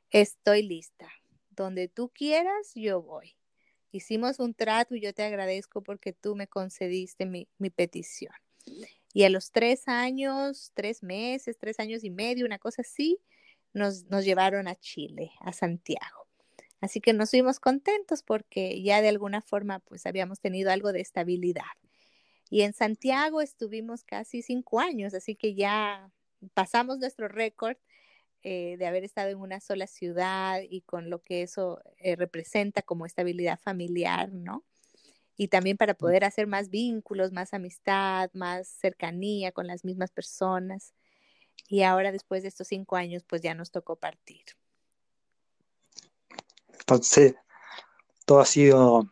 estoy 0.10 0.64
lista. 0.64 1.12
Donde 1.52 1.90
tú 1.90 2.10
quieras, 2.10 2.72
yo 2.74 3.04
voy 3.04 3.35
hicimos 3.96 4.40
un 4.40 4.54
trato 4.54 4.96
y 4.96 5.02
yo 5.02 5.14
te 5.14 5.24
agradezco 5.24 5.82
porque 5.82 6.14
tú 6.14 6.36
me 6.36 6.48
concediste 6.48 7.26
mi, 7.26 7.48
petición. 7.70 8.34
Y 9.14 9.24
a 9.24 9.30
los 9.30 9.52
tres 9.52 9.88
años, 9.88 10.72
tres 10.74 11.04
meses, 11.04 11.58
tres 11.58 11.80
años 11.80 12.04
y 12.04 12.10
medio, 12.10 12.46
una 12.46 12.60
cosa 12.60 12.82
así, 12.82 13.20
nos, 13.74 14.06
nos 14.06 14.26
llevaron 14.26 14.68
a 14.68 14.76
Chile, 14.76 15.32
a 15.40 15.54
Santiago. 15.54 16.28
Así 16.82 17.00
que 17.00 17.14
nos 17.14 17.32
fuimos 17.32 17.60
contentos 17.60 18.22
porque 18.22 18.82
ya 18.84 19.02
de 19.02 19.10
alguna 19.10 19.42
forma 19.42 19.80
pues 19.80 20.06
habíamos 20.06 20.40
tenido 20.40 20.72
algo 20.72 20.92
de 20.92 21.02
estabilidad. 21.02 21.64
Y 22.50 22.62
en 22.62 22.74
Santiago 22.74 23.42
estuvimos 23.42 24.04
casi 24.04 24.42
cinco 24.42 24.80
años, 24.80 25.14
así 25.14 25.36
que 25.36 25.56
ya 25.56 26.12
pasamos 26.54 27.00
nuestro 27.00 27.28
récord 27.28 27.78
eh, 28.48 28.78
de 28.78 28.86
haber 28.86 29.04
estado 29.04 29.32
en 29.32 29.40
una 29.40 29.60
sola 29.60 29.88
ciudad 29.88 30.62
y 30.70 30.82
con 30.82 31.10
lo 31.10 31.24
que 31.24 31.42
eso 31.42 31.82
eh, 31.98 32.16
representa 32.16 32.84
como 32.84 33.08
estabilidad 33.08 33.60
familiar, 33.60 34.32
¿no? 34.32 34.64
Y 35.36 35.48
también 35.48 35.78
para 35.78 35.96
poder 35.96 36.24
hacer 36.24 36.46
más 36.46 36.70
vínculos, 36.70 37.32
más 37.32 37.56
amistad, 37.56 38.30
más 38.34 38.68
cercanía 38.68 39.52
con 39.52 39.66
las 39.66 39.84
mismas 39.84 40.12
personas. 40.12 40.94
Y 41.70 41.82
ahora, 41.82 42.12
después 42.12 42.44
de 42.44 42.50
estos 42.50 42.68
cinco 42.68 42.98
años, 42.98 43.24
pues 43.24 43.42
ya 43.42 43.56
nos 43.56 43.72
tocó 43.72 43.96
partir. 43.96 44.46
Entonces, 46.72 47.34
todo 48.26 48.42
ha 48.42 48.46
sido 48.46 49.12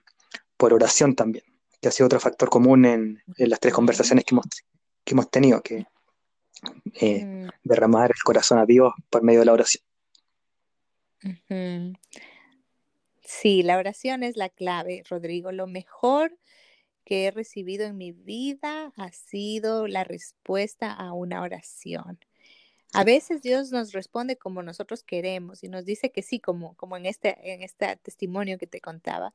por 0.57 0.75
oración 0.75 1.15
también, 1.15 1.45
que 1.81 1.87
ha 1.87 1.91
sido 1.91 2.05
otro 2.05 2.19
factor 2.19 2.51
común 2.51 2.85
en, 2.85 3.23
las 3.37 3.59
tres 3.59 3.73
conversaciones 3.73 4.25
que 4.25 4.35
hemos, 4.35 4.45
que 5.03 5.13
hemos 5.15 5.31
tenido, 5.31 5.63
que 5.63 5.87
eh, 6.95 7.25
mm. 7.25 7.49
derramar 7.63 8.11
el 8.11 8.21
corazón 8.23 8.59
a 8.59 8.65
Dios 8.65 8.93
por 9.09 9.23
medio 9.23 9.39
de 9.39 9.45
la 9.45 9.53
oración. 9.53 9.83
Sí, 13.21 13.63
la 13.63 13.77
oración 13.77 14.23
es 14.23 14.35
la 14.35 14.49
clave, 14.49 15.03
Rodrigo. 15.09 15.51
Lo 15.51 15.67
mejor 15.67 16.37
que 17.05 17.25
he 17.25 17.31
recibido 17.31 17.85
en 17.85 17.97
mi 17.97 18.11
vida 18.11 18.91
ha 18.95 19.11
sido 19.11 19.87
la 19.87 20.03
respuesta 20.03 20.91
a 20.91 21.13
una 21.13 21.41
oración. 21.41 22.19
A 22.93 23.03
veces 23.03 23.41
Dios 23.41 23.71
nos 23.71 23.91
responde 23.91 24.37
como 24.37 24.61
nosotros 24.61 25.03
queremos 25.03 25.63
y 25.63 25.67
nos 25.67 25.83
dice 25.83 26.11
que 26.11 26.21
sí, 26.21 26.39
como, 26.39 26.75
como 26.75 26.95
en, 26.95 27.07
este, 27.07 27.53
en 27.53 27.63
este 27.63 27.95
testimonio 27.97 28.57
que 28.57 28.67
te 28.67 28.81
contaba. 28.81 29.33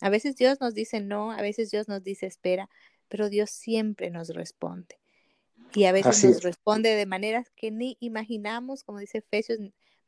A 0.00 0.10
veces 0.10 0.36
Dios 0.36 0.60
nos 0.60 0.74
dice 0.74 1.00
no, 1.00 1.30
a 1.30 1.40
veces 1.40 1.70
Dios 1.70 1.86
nos 1.88 2.02
dice 2.02 2.26
espera, 2.26 2.68
pero 3.08 3.28
Dios 3.28 3.50
siempre 3.50 4.10
nos 4.10 4.30
responde. 4.30 4.98
Y 5.74 5.84
a 5.84 5.92
veces 5.92 6.24
nos 6.24 6.42
responde 6.42 6.94
de 6.94 7.06
maneras 7.06 7.50
que 7.56 7.70
ni 7.70 7.96
imaginamos, 8.00 8.82
como 8.84 8.98
dice 8.98 9.18
Efesios, 9.18 9.58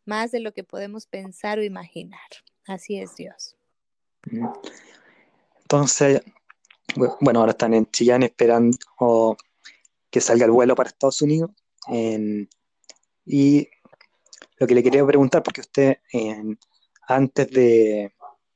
más 0.05 0.31
de 0.31 0.41
lo 0.41 0.53
que 0.53 0.65
podemos 0.65 1.07
pensar 1.07 1.59
o 1.59 1.63
imaginar. 1.63 2.21
Así 2.67 2.99
es 2.99 3.15
Dios. 3.17 3.57
Entonces, 5.63 6.23
bueno, 7.21 7.41
ahora 7.41 7.53
están 7.53 7.75
en 7.75 7.87
Chillán 7.91 8.23
esperando 8.23 8.77
que 10.11 10.21
salga 10.21 10.45
el 10.47 10.51
vuelo 10.51 10.75
para 10.75 10.89
Estados 10.89 11.23
Unidos. 11.23 11.51
y 13.27 13.69
lo 14.57 14.67
que 14.67 14.75
le 14.75 14.83
quería 14.83 15.07
preguntar, 15.07 15.43
porque 15.43 15.61
usted 15.63 15.99
antes 17.07 17.51
de, 17.51 18.13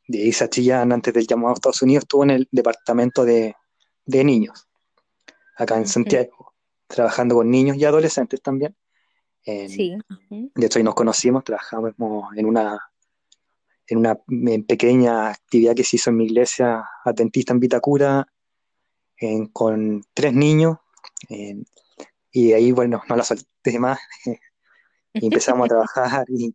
irse 0.08 0.44
a 0.44 0.50
Chillán, 0.50 0.92
antes 0.92 1.14
del 1.14 1.26
llamado 1.26 1.50
a 1.50 1.54
Estados 1.54 1.82
Unidos, 1.82 2.04
estuvo 2.04 2.24
en 2.24 2.30
el 2.30 2.48
departamento 2.50 3.24
de, 3.24 3.54
niños, 4.06 4.68
acá 5.56 5.76
en 5.76 5.86
Santiago 5.86 6.53
trabajando 6.94 7.34
con 7.34 7.50
niños 7.50 7.76
y 7.76 7.84
adolescentes 7.84 8.40
también. 8.40 8.74
sí. 9.44 9.98
De 10.30 10.66
hecho, 10.66 10.78
ahí 10.78 10.84
nos 10.84 10.94
conocimos, 10.94 11.44
trabajamos 11.44 11.92
en 12.36 12.46
una, 12.46 12.78
en 13.86 13.98
una 13.98 14.16
pequeña 14.66 15.30
actividad 15.30 15.74
que 15.74 15.84
se 15.84 15.96
hizo 15.96 16.10
en 16.10 16.16
mi 16.16 16.26
iglesia 16.26 16.84
adventista 17.04 17.52
en 17.52 17.60
Vitacura, 17.60 18.26
con 19.52 20.02
tres 20.14 20.32
niños. 20.32 20.78
y 22.30 22.52
ahí, 22.52 22.72
bueno, 22.72 23.02
no 23.08 23.16
la 23.16 23.24
solté 23.24 23.78
más. 23.78 23.98
y 25.14 25.26
empezamos 25.26 25.66
a 25.66 25.68
trabajar 25.68 26.26
y, 26.28 26.54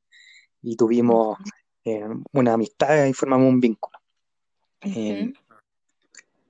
tuvimos 0.75 1.37
eh, 1.85 2.03
una 2.33 2.53
amistad 2.53 3.05
y 3.05 3.13
formamos 3.13 3.49
un 3.49 3.59
vínculo. 3.59 3.97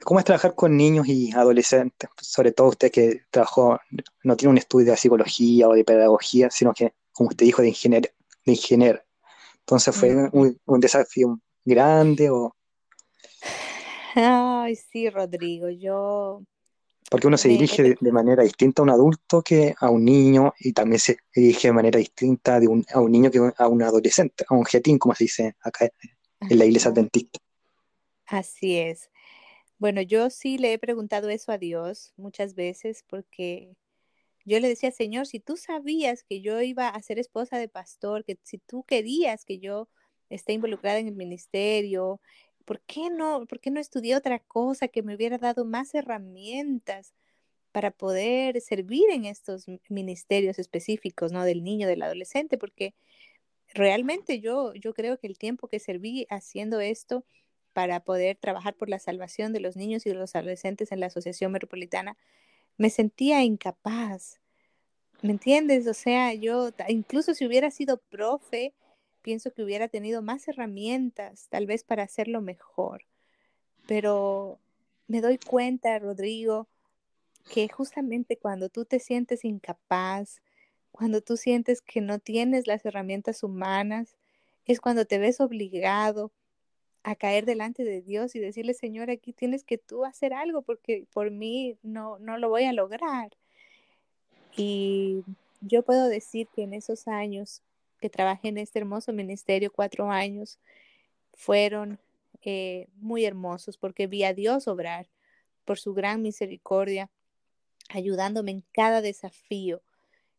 ¿Cómo 0.04 0.20
es 0.20 0.26
trabajar 0.26 0.56
con 0.56 0.78
niños 0.78 1.08
y 1.08 1.32
adolescentes? 1.34 2.10
Sobre 2.22 2.52
todo 2.52 2.70
usted 2.70 2.92
que 2.92 3.24
trabajó, 3.30 3.80
no 4.24 4.38
tiene 4.38 4.52
un 4.52 4.58
estudio 4.58 4.92
de 4.92 4.98
psicología 4.98 5.68
o 5.68 5.74
de 5.74 5.84
pedagogía, 5.84 6.50
sino 6.50 6.74
que, 6.74 6.94
como 7.12 7.30
usted 7.30 7.46
dijo, 7.46 7.62
de 7.62 7.70
ingeniero, 7.70 8.10
de 8.46 8.52
ingeniero 8.52 9.02
Entonces 9.60 9.96
fue 9.96 10.30
un, 10.32 10.80
desafío 10.80 11.40
grande 11.66 12.30
o... 12.30 12.56
Ay, 14.16 14.76
sí, 14.76 15.10
Rodrigo, 15.10 15.70
yo... 15.70 16.42
Porque 17.10 17.28
uno 17.28 17.38
se 17.38 17.50
dirige 17.50 17.96
de, 18.00 18.12
manera 18.12 18.44
distinta 18.44 18.82
a 18.82 18.84
un 18.84 18.92
adulto 18.92 19.42
que 19.42 19.74
a 19.80 19.90
un 19.90 20.06
niño 20.06 20.54
y 20.60 20.74
también 20.74 21.00
se 21.00 21.18
dirige 21.34 21.70
de 21.70 21.74
manera 21.74 21.98
distinta 21.98 22.60
de 22.60 22.68
un, 22.68 22.86
a 22.94 23.00
un 23.00 23.12
niño 23.12 23.32
que 23.32 23.40
a 23.58 23.68
un 23.68 23.82
adolescente, 23.82 24.46
a 24.48 24.54
un 24.54 24.64
jetín, 24.64 25.00
como 25.00 25.16
se 25.16 25.24
dice 25.24 25.56
acá 25.62 25.90
en 26.40 26.60
la 26.60 26.66
iglesia 26.66 26.92
adventista. 26.92 27.40
Así 28.28 28.78
es. 28.78 29.10
Bueno, 29.80 30.02
yo 30.02 30.30
sí 30.30 30.58
le 30.58 30.74
he 30.74 30.80
preguntado 30.80 31.30
eso 31.30 31.52
a 31.54 31.58
Dios 31.58 32.14
muchas 32.18 32.54
veces 32.54 33.04
porque 33.08 33.78
yo 34.46 34.60
le 34.60 34.70
decía, 34.70 34.92
Señor, 34.92 35.28
si 35.28 35.40
tú 35.40 35.58
sabías 35.58 36.24
que 36.24 36.42
yo 36.42 36.62
iba 36.62 36.90
a 36.90 37.02
ser 37.02 37.20
esposa 37.20 37.58
de 37.58 37.70
pastor, 37.70 38.26
que 38.26 38.38
si 38.44 38.58
tú 38.60 38.84
querías 38.84 39.46
que 39.46 39.60
yo 39.60 39.90
esté 40.30 40.54
involucrada 40.54 41.00
en 41.00 41.08
el 41.08 41.16
ministerio, 41.16 42.22
¿por 42.66 42.82
qué 42.82 43.10
no, 43.10 43.46
por 43.48 43.62
qué 43.62 43.72
no 43.72 43.80
estudié 43.80 44.16
otra 44.18 44.40
cosa 44.40 44.90
que 44.90 45.04
me 45.04 45.16
hubiera 45.16 45.38
dado 45.38 45.66
más 45.66 45.96
herramientas 45.96 47.14
para 47.72 47.92
poder 47.92 48.62
servir 48.62 49.06
en 49.12 49.26
estos 49.26 49.66
ministerios 49.90 50.60
específicos, 50.60 51.32
¿no? 51.34 51.46
Del 51.46 51.64
niño, 51.64 51.88
del 51.88 52.04
adolescente, 52.04 52.58
porque 52.58 52.96
realmente 53.74 54.40
yo, 54.42 54.74
yo 54.76 54.94
creo 54.94 55.18
que 55.20 55.28
el 55.28 55.38
tiempo 55.38 55.68
que 55.68 55.80
serví 55.80 56.28
haciendo 56.30 56.80
esto, 56.82 57.26
para 57.80 58.02
poder 58.02 58.36
trabajar 58.36 58.74
por 58.74 58.90
la 58.90 59.00
salvación 59.00 59.54
de 59.54 59.62
los 59.62 59.78
niños 59.78 60.06
y 60.06 60.10
de 60.10 60.16
los 60.16 60.36
adolescentes 60.36 60.92
en 60.92 61.00
la 61.00 61.06
Asociación 61.06 61.54
Metropolitana, 61.54 62.18
me 62.76 62.90
sentía 62.90 63.42
incapaz. 63.42 64.42
¿Me 65.22 65.32
entiendes? 65.32 65.88
O 65.88 65.94
sea, 65.94 66.34
yo, 66.34 66.72
incluso 66.90 67.34
si 67.34 67.46
hubiera 67.46 67.72
sido 67.72 67.96
profe, 67.96 68.74
pienso 69.22 69.54
que 69.54 69.64
hubiera 69.64 69.88
tenido 69.88 70.22
más 70.22 70.46
herramientas, 70.50 71.48
tal 71.48 71.68
vez 71.68 71.86
para 71.86 72.04
hacerlo 72.04 72.42
mejor. 72.42 73.06
Pero 73.88 74.60
me 75.08 75.22
doy 75.22 75.38
cuenta, 75.38 75.98
Rodrigo, 76.00 76.68
que 77.50 77.70
justamente 77.70 78.36
cuando 78.36 78.68
tú 78.68 78.84
te 78.84 79.00
sientes 79.00 79.46
incapaz, 79.46 80.42
cuando 80.92 81.22
tú 81.22 81.38
sientes 81.38 81.82
que 81.82 82.02
no 82.02 82.20
tienes 82.20 82.68
las 82.68 82.86
herramientas 82.86 83.42
humanas, 83.42 84.18
es 84.66 84.82
cuando 84.82 85.06
te 85.06 85.18
ves 85.18 85.40
obligado 85.40 86.34
a 87.04 87.16
caer 87.16 87.46
delante 87.46 87.84
de 87.84 88.02
Dios 88.02 88.36
y 88.36 88.40
decirle, 88.40 88.74
Señor, 88.74 89.10
aquí 89.10 89.34
tienes 89.34 89.64
que 89.64 89.78
tú 89.78 90.06
hacer 90.06 90.34
algo 90.34 90.62
porque 90.62 91.06
por 91.14 91.32
mí 91.32 91.78
no, 91.84 92.20
no 92.20 92.38
lo 92.38 92.50
voy 92.50 92.66
a 92.66 92.74
lograr. 92.74 93.32
Y 94.56 95.24
yo 95.62 95.84
puedo 95.84 96.08
decir 96.08 96.48
que 96.54 96.64
en 96.64 96.74
esos 96.74 97.08
años 97.08 97.62
que 98.00 98.10
trabajé 98.10 98.50
en 98.50 98.58
este 98.58 98.80
hermoso 98.80 99.14
ministerio, 99.14 99.72
cuatro 99.72 100.10
años, 100.10 100.60
fueron 101.34 102.00
eh, 102.42 102.88
muy 102.96 103.26
hermosos 103.26 103.78
porque 103.78 104.08
vi 104.08 104.24
a 104.24 104.34
Dios 104.34 104.68
obrar 104.68 105.08
por 105.66 105.80
su 105.80 105.94
gran 105.94 106.22
misericordia, 106.22 107.10
ayudándome 107.90 108.52
en 108.52 108.64
cada 108.72 109.02
desafío. 109.02 109.82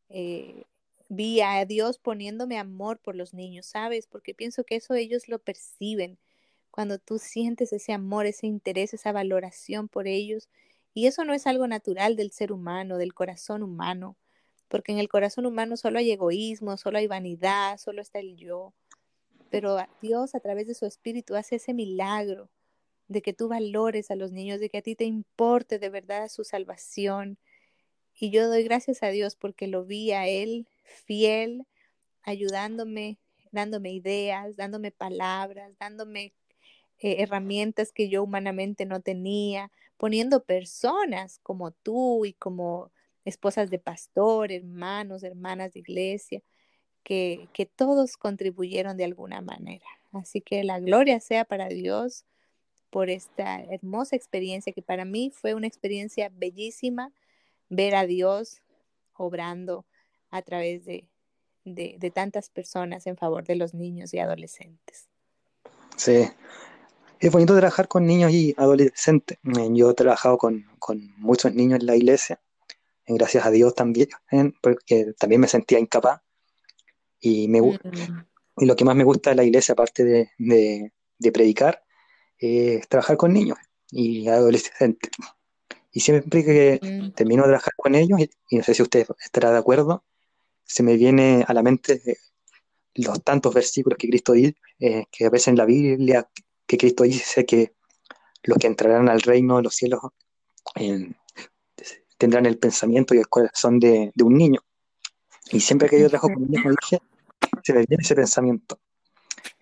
Eh, 0.08 0.64
vi 1.08 1.40
a 1.40 1.64
Dios 1.64 1.98
poniéndome 1.98 2.58
amor 2.58 2.98
por 2.98 3.14
los 3.16 3.34
niños, 3.34 3.66
¿sabes? 3.66 4.06
Porque 4.06 4.34
pienso 4.34 4.64
que 4.64 4.76
eso 4.76 4.94
ellos 4.94 5.28
lo 5.28 5.38
perciben 5.38 6.18
cuando 6.70 6.98
tú 6.98 7.18
sientes 7.18 7.72
ese 7.72 7.92
amor, 7.92 8.26
ese 8.26 8.46
interés, 8.46 8.94
esa 8.94 9.12
valoración 9.12 9.88
por 9.88 10.06
ellos. 10.06 10.48
Y 10.94 11.06
eso 11.06 11.24
no 11.24 11.34
es 11.34 11.46
algo 11.46 11.66
natural 11.66 12.16
del 12.16 12.32
ser 12.32 12.52
humano, 12.52 12.98
del 12.98 13.14
corazón 13.14 13.62
humano, 13.62 14.16
porque 14.68 14.92
en 14.92 14.98
el 14.98 15.08
corazón 15.08 15.46
humano 15.46 15.76
solo 15.76 15.98
hay 15.98 16.10
egoísmo, 16.10 16.76
solo 16.76 16.98
hay 16.98 17.06
vanidad, 17.06 17.78
solo 17.78 18.02
está 18.02 18.18
el 18.18 18.36
yo. 18.36 18.72
Pero 19.50 19.78
Dios 20.00 20.34
a 20.34 20.40
través 20.40 20.66
de 20.66 20.74
su 20.74 20.86
espíritu 20.86 21.34
hace 21.34 21.56
ese 21.56 21.74
milagro 21.74 22.48
de 23.08 23.22
que 23.22 23.32
tú 23.32 23.48
valores 23.48 24.12
a 24.12 24.14
los 24.14 24.30
niños, 24.30 24.60
de 24.60 24.70
que 24.70 24.78
a 24.78 24.82
ti 24.82 24.94
te 24.94 25.04
importe 25.04 25.80
de 25.80 25.88
verdad 25.88 26.28
su 26.28 26.44
salvación. 26.44 27.38
Y 28.14 28.30
yo 28.30 28.48
doy 28.48 28.62
gracias 28.62 29.02
a 29.02 29.08
Dios 29.08 29.34
porque 29.34 29.66
lo 29.66 29.84
vi 29.84 30.12
a 30.12 30.28
Él 30.28 30.68
fiel, 30.84 31.66
ayudándome, 32.22 33.18
dándome 33.50 33.92
ideas, 33.92 34.54
dándome 34.56 34.92
palabras, 34.92 35.72
dándome 35.80 36.34
eh, 37.00 37.16
herramientas 37.22 37.92
que 37.92 38.08
yo 38.08 38.22
humanamente 38.22 38.86
no 38.86 39.00
tenía, 39.00 39.70
poniendo 39.96 40.44
personas 40.44 41.40
como 41.42 41.72
tú 41.72 42.24
y 42.24 42.34
como 42.34 42.90
esposas 43.24 43.70
de 43.70 43.78
pastor, 43.78 44.52
hermanos, 44.52 45.22
hermanas 45.22 45.72
de 45.72 45.80
iglesia, 45.80 46.42
que, 47.02 47.48
que 47.52 47.66
todos 47.66 48.16
contribuyeron 48.16 48.96
de 48.96 49.04
alguna 49.04 49.40
manera. 49.40 49.86
Así 50.12 50.40
que 50.40 50.64
la 50.64 50.80
gloria 50.80 51.20
sea 51.20 51.44
para 51.44 51.68
Dios 51.68 52.24
por 52.90 53.08
esta 53.08 53.62
hermosa 53.62 54.16
experiencia 54.16 54.72
que 54.72 54.82
para 54.82 55.04
mí 55.04 55.30
fue 55.30 55.54
una 55.54 55.66
experiencia 55.66 56.30
bellísima 56.34 57.12
ver 57.68 57.94
a 57.94 58.04
Dios 58.06 58.62
obrando 59.14 59.86
a 60.30 60.42
través 60.42 60.84
de, 60.84 61.06
de, 61.64 61.96
de, 61.98 62.10
tantas 62.10 62.50
personas 62.50 63.06
en 63.06 63.16
favor 63.16 63.44
de 63.44 63.54
los 63.54 63.74
niños 63.74 64.12
y 64.12 64.18
adolescentes. 64.18 65.08
Sí, 65.96 66.28
es 67.20 67.30
bonito 67.30 67.54
trabajar 67.54 67.86
con 67.86 68.06
niños 68.06 68.32
y 68.32 68.54
adolescentes. 68.56 69.38
Eh, 69.44 69.68
yo 69.72 69.90
he 69.90 69.94
trabajado 69.94 70.38
con, 70.38 70.66
muchos 71.18 71.54
niños 71.54 71.80
en 71.80 71.86
la 71.86 71.94
iglesia, 71.94 72.40
gracias 73.06 73.44
a 73.44 73.50
Dios 73.50 73.74
también, 73.74 74.08
eh, 74.32 74.52
porque 74.62 75.12
también 75.18 75.42
me 75.42 75.46
sentía 75.46 75.78
incapaz. 75.78 76.22
Y, 77.20 77.48
me, 77.48 77.60
mm. 77.60 77.78
y 78.56 78.64
lo 78.64 78.74
que 78.74 78.84
más 78.86 78.96
me 78.96 79.04
gusta 79.04 79.30
de 79.30 79.36
la 79.36 79.44
iglesia, 79.44 79.74
aparte 79.74 80.30
de, 80.38 80.92
predicar, 81.30 81.84
es 82.38 82.88
trabajar 82.88 83.18
con 83.18 83.34
niños 83.34 83.58
y 83.90 84.26
adolescentes. 84.26 85.10
Y 85.92 86.00
siempre 86.00 86.42
que 86.42 86.80
mm. 86.82 87.10
termino 87.12 87.42
de 87.42 87.48
trabajar 87.48 87.74
con 87.76 87.94
ellos, 87.94 88.18
y, 88.48 88.56
no 88.56 88.62
sé 88.62 88.72
si 88.72 88.82
usted 88.82 89.06
estará 89.22 89.52
de 89.52 89.58
acuerdo, 89.58 90.04
se 90.64 90.82
me 90.82 90.96
viene 90.96 91.44
a 91.46 91.52
la 91.52 91.62
mente 91.62 92.00
los 92.94 93.22
tantos 93.22 93.52
versículos 93.52 93.98
que 93.98 94.08
Cristo 94.08 94.32
dice, 94.32 94.56
eh, 94.78 95.04
que 95.10 95.26
aparecen 95.26 95.52
en 95.52 95.58
la 95.58 95.64
Biblia, 95.66 96.28
que 96.70 96.78
Cristo 96.78 97.02
dice 97.02 97.44
que 97.44 97.74
los 98.44 98.56
que 98.58 98.68
entrarán 98.68 99.08
al 99.08 99.22
reino 99.22 99.56
de 99.56 99.64
los 99.64 99.74
cielos 99.74 100.02
tendrán 102.16 102.46
el 102.46 102.58
pensamiento 102.58 103.12
y 103.12 103.18
el 103.18 103.26
corazón 103.26 103.80
de, 103.80 104.12
un 104.22 104.34
niño. 104.36 104.60
Y 105.50 105.58
siempre 105.58 105.88
que 105.88 106.00
yo 106.00 106.08
trabajo 106.08 106.32
con 106.32 106.48
niños, 106.48 106.76
se 107.64 107.72
me 107.72 107.84
viene 107.86 108.02
ese 108.02 108.14
pensamiento. 108.14 108.78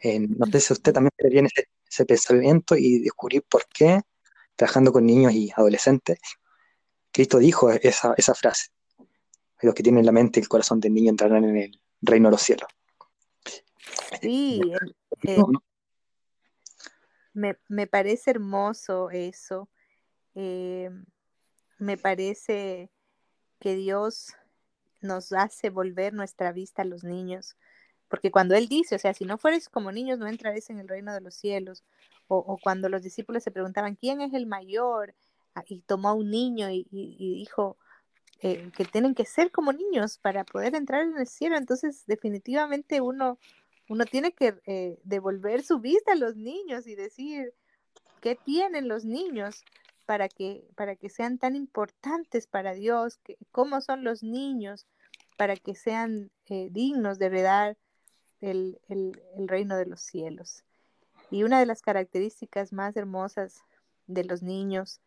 no 0.04 0.46
sé 0.52 0.60
si 0.60 0.72
usted 0.74 0.92
también 0.92 1.12
le 1.16 1.30
viene 1.30 1.48
ese, 1.88 2.04
pensamiento 2.04 2.76
y 2.76 2.98
descubrir 2.98 3.42
por 3.48 3.64
qué, 3.68 4.02
trabajando 4.54 4.92
con 4.92 5.06
niños 5.06 5.32
y 5.32 5.50
adolescentes, 5.56 6.18
Cristo 7.10 7.38
dijo 7.38 7.70
esa, 7.70 8.12
esa 8.18 8.34
frase. 8.34 8.66
Los 9.62 9.74
que 9.74 9.82
tienen 9.82 10.04
la 10.04 10.12
mente 10.12 10.40
y 10.40 10.42
el 10.42 10.48
corazón 10.48 10.78
del 10.78 10.92
niño 10.92 11.08
entrarán 11.08 11.44
en 11.44 11.56
el 11.56 11.80
reino 12.02 12.28
de 12.28 12.32
los 12.32 12.42
cielos. 12.42 12.68
Sí, 14.20 14.60
me, 17.38 17.86
parece 17.86 18.30
hermoso 18.30 19.10
eso. 19.10 19.68
Eh, 20.34 20.90
me 21.78 21.96
parece 21.96 22.90
que 23.60 23.74
Dios 23.74 24.34
nos 25.00 25.32
hace 25.32 25.70
volver 25.70 26.12
nuestra 26.12 26.52
vista 26.52 26.82
a 26.82 26.84
los 26.84 27.04
niños. 27.04 27.56
Porque 28.08 28.30
cuando 28.30 28.54
Él 28.54 28.68
dice, 28.68 28.96
o 28.96 28.98
sea, 28.98 29.14
si 29.14 29.24
no 29.24 29.38
fueres 29.38 29.68
como 29.68 29.92
niños, 29.92 30.18
no 30.18 30.26
entraréis 30.26 30.70
en 30.70 30.78
el 30.78 30.88
reino 30.88 31.12
de 31.12 31.20
los 31.20 31.34
cielos. 31.34 31.84
O, 32.26 32.58
cuando 32.62 32.88
los 32.88 33.02
discípulos 33.02 33.42
se 33.42 33.50
preguntaban, 33.50 33.94
¿quién 33.94 34.20
es 34.20 34.34
el 34.34 34.46
mayor? 34.46 35.14
Ah, 35.54 35.62
y 35.66 35.80
tomó 35.80 36.10
a 36.10 36.14
un 36.14 36.30
niño 36.30 36.68
y, 36.70 36.86
dijo 36.90 37.78
eh, 38.42 38.70
que 38.76 38.84
tienen 38.84 39.14
que 39.14 39.24
ser 39.24 39.50
como 39.50 39.72
niños 39.72 40.18
para 40.18 40.44
poder 40.44 40.74
entrar 40.74 41.02
en 41.02 41.16
el 41.16 41.26
cielo. 41.26 41.56
Entonces, 41.56 42.04
definitivamente 42.06 43.00
uno 43.00 43.38
uno 43.88 44.04
tiene 44.04 44.32
que 44.32 44.60
eh, 44.66 44.98
devolver 45.04 45.62
su 45.62 45.80
vista 45.80 46.12
a 46.12 46.16
los 46.16 46.36
niños 46.36 46.86
y 46.86 46.94
decir 46.94 47.54
qué 48.20 48.34
tienen 48.36 48.88
los 48.88 49.04
niños 49.04 49.64
para 50.06 50.28
que, 50.28 50.66
para 50.74 50.96
que 50.96 51.08
sean 51.08 51.38
tan 51.38 51.56
importantes 51.56 52.46
para 52.46 52.74
Dios, 52.74 53.18
que, 53.18 53.36
cómo 53.50 53.80
son 53.80 54.04
los 54.04 54.22
niños 54.22 54.86
para 55.36 55.56
que 55.56 55.74
sean 55.74 56.30
eh, 56.46 56.68
dignos 56.70 57.18
de 57.18 57.26
heredar 57.26 57.76
el, 58.40 58.80
el 58.88 59.48
reino 59.48 59.76
de 59.76 59.86
los 59.86 60.00
cielos. 60.00 60.64
Y 61.30 61.42
una 61.42 61.58
de 61.60 61.66
las 61.66 61.82
características 61.82 62.72
más 62.72 62.96
hermosas 62.96 63.62
de 64.06 64.24
los 64.24 64.42
niños 64.42 65.00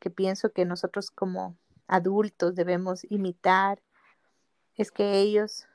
que 0.00 0.10
pienso 0.10 0.52
que 0.52 0.64
nosotros 0.64 1.10
como 1.10 1.56
adultos 1.86 2.54
debemos 2.54 3.04
imitar 3.10 3.80
es 4.76 4.90
que 4.90 5.18
ellos 5.18 5.66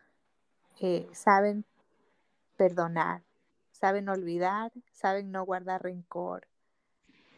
eh, 0.82 1.08
saben 1.14 1.66
perdonar, 2.56 3.24
saben 3.72 4.10
olvidar, 4.10 4.72
saben 4.92 5.32
no 5.32 5.46
guardar 5.46 5.84
rencor. 5.84 6.48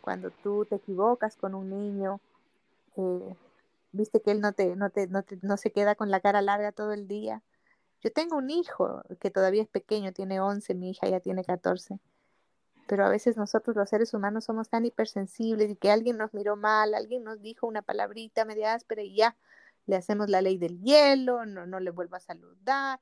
Cuando 0.02 0.32
tú 0.32 0.66
te 0.66 0.76
equivocas 0.76 1.36
con 1.36 1.54
un 1.56 1.70
niño, 1.70 2.22
eh, 2.96 3.36
viste 3.92 4.22
que 4.22 4.32
él 4.32 4.42
no, 4.42 4.54
te, 4.54 4.76
no, 4.76 4.90
te, 4.90 5.08
no, 5.08 5.58
se 5.58 5.72
queda 5.72 5.96
con 5.96 6.12
la 6.12 6.20
cara 6.20 6.42
larga 6.42 6.72
todo 6.72 6.94
el 6.94 7.08
día, 7.08 7.44
Yo 8.02 8.12
tengo 8.14 8.38
un 8.38 8.50
hijo 8.52 9.04
que 9.20 9.32
todavía 9.32 9.64
es 9.64 9.70
pequeño, 9.70 10.14
tiene 10.14 10.40
11, 10.40 10.76
mi 10.76 10.92
hija 10.92 11.08
ya 11.10 11.20
tiene 11.20 11.44
14. 11.44 12.00
Pero 12.88 13.06
a 13.06 13.10
veces 13.10 13.38
nosotros 13.38 13.76
los 13.76 13.90
seres 13.90 14.14
humanos 14.14 14.46
somos 14.46 14.70
tan 14.70 14.86
hipersensibles 14.86 15.72
y 15.72 15.76
que 15.76 15.92
alguien 15.92 16.18
nos 16.18 16.34
miró 16.34 16.56
mal, 16.56 16.94
alguien 16.94 17.24
nos 17.24 17.42
dijo 17.42 17.68
una 17.68 17.82
palabrita 17.82 18.46
media 18.46 18.74
áspera 18.76 19.02
y 19.02 19.16
ya 19.16 19.36
le 19.88 19.96
hacemos 19.96 20.30
la 20.30 20.42
ley 20.42 20.58
del 20.58 20.80
hielo, 20.82 21.46
no, 21.46 21.66
no 21.66 21.80
le 21.80 21.92
vuelvo 21.92 22.16
a 22.16 22.20
saludar. 22.20 23.00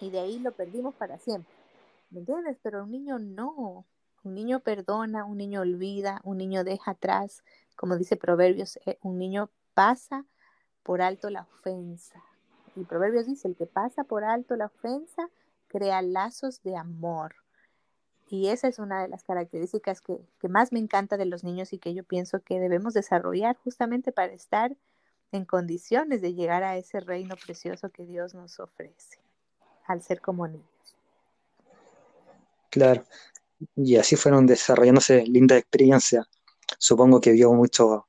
Y 0.00 0.10
de 0.10 0.20
ahí 0.20 0.38
lo 0.38 0.52
perdimos 0.52 0.94
para 0.94 1.18
siempre. 1.18 1.52
¿Me 2.10 2.20
entiendes? 2.20 2.58
Pero 2.62 2.84
un 2.84 2.90
niño 2.90 3.18
no. 3.18 3.84
Un 4.24 4.34
niño 4.34 4.60
perdona, 4.60 5.24
un 5.24 5.38
niño 5.38 5.60
olvida, 5.60 6.20
un 6.24 6.38
niño 6.38 6.64
deja 6.64 6.92
atrás. 6.92 7.42
Como 7.76 7.96
dice 7.96 8.16
Proverbios, 8.16 8.78
eh, 8.86 8.98
un 9.02 9.18
niño 9.18 9.50
pasa 9.74 10.24
por 10.82 11.02
alto 11.02 11.30
la 11.30 11.42
ofensa. 11.42 12.22
Y 12.74 12.84
Proverbios 12.84 13.26
dice, 13.26 13.48
el 13.48 13.56
que 13.56 13.66
pasa 13.66 14.04
por 14.04 14.24
alto 14.24 14.56
la 14.56 14.66
ofensa 14.66 15.28
crea 15.68 16.02
lazos 16.02 16.62
de 16.62 16.76
amor. 16.76 17.36
Y 18.28 18.48
esa 18.48 18.68
es 18.68 18.78
una 18.78 19.02
de 19.02 19.08
las 19.08 19.22
características 19.22 20.00
que, 20.00 20.18
más 20.48 20.72
me 20.72 20.80
encanta 20.80 21.16
de 21.16 21.26
los 21.26 21.44
niños 21.44 21.72
y 21.72 21.78
que 21.78 21.94
yo 21.94 22.02
pienso 22.02 22.40
que 22.40 22.58
debemos 22.58 22.94
desarrollar 22.94 23.56
justamente 23.56 24.10
para 24.12 24.32
estar 24.32 24.76
en 25.32 25.44
condiciones 25.44 26.20
de 26.22 26.34
llegar 26.34 26.62
a 26.64 26.76
ese 26.76 27.00
reino 27.00 27.36
precioso 27.36 27.90
que 27.90 28.04
Dios 28.04 28.34
nos 28.34 28.58
ofrece 28.58 29.25
al 29.86 30.02
ser 30.02 30.20
como 30.20 30.46
niños. 30.46 30.66
Claro, 32.70 33.04
y 33.74 33.96
así 33.96 34.16
fueron 34.16 34.46
desarrollándose 34.46 35.24
lindas 35.26 35.58
experiencias. 35.58 36.26
Supongo 36.78 37.20
que 37.20 37.32
vio 37.32 37.52
mucho, 37.52 38.08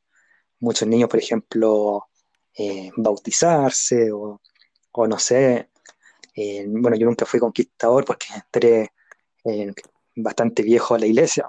muchos 0.59 0.87
niños, 0.87 1.09
por 1.09 1.19
ejemplo, 1.19 2.07
eh, 2.57 2.91
bautizarse 2.97 4.11
o, 4.11 4.41
no 5.07 5.19
sé. 5.19 5.69
Eh, 6.35 6.65
bueno, 6.67 6.97
yo 6.97 7.05
nunca 7.05 7.25
fui 7.25 7.39
conquistador 7.39 8.05
porque 8.05 8.27
entré 8.33 8.91
eh, 9.45 9.73
bastante 10.15 10.63
viejo 10.63 10.95
a 10.95 10.99
la 10.99 11.05
iglesia. 11.05 11.45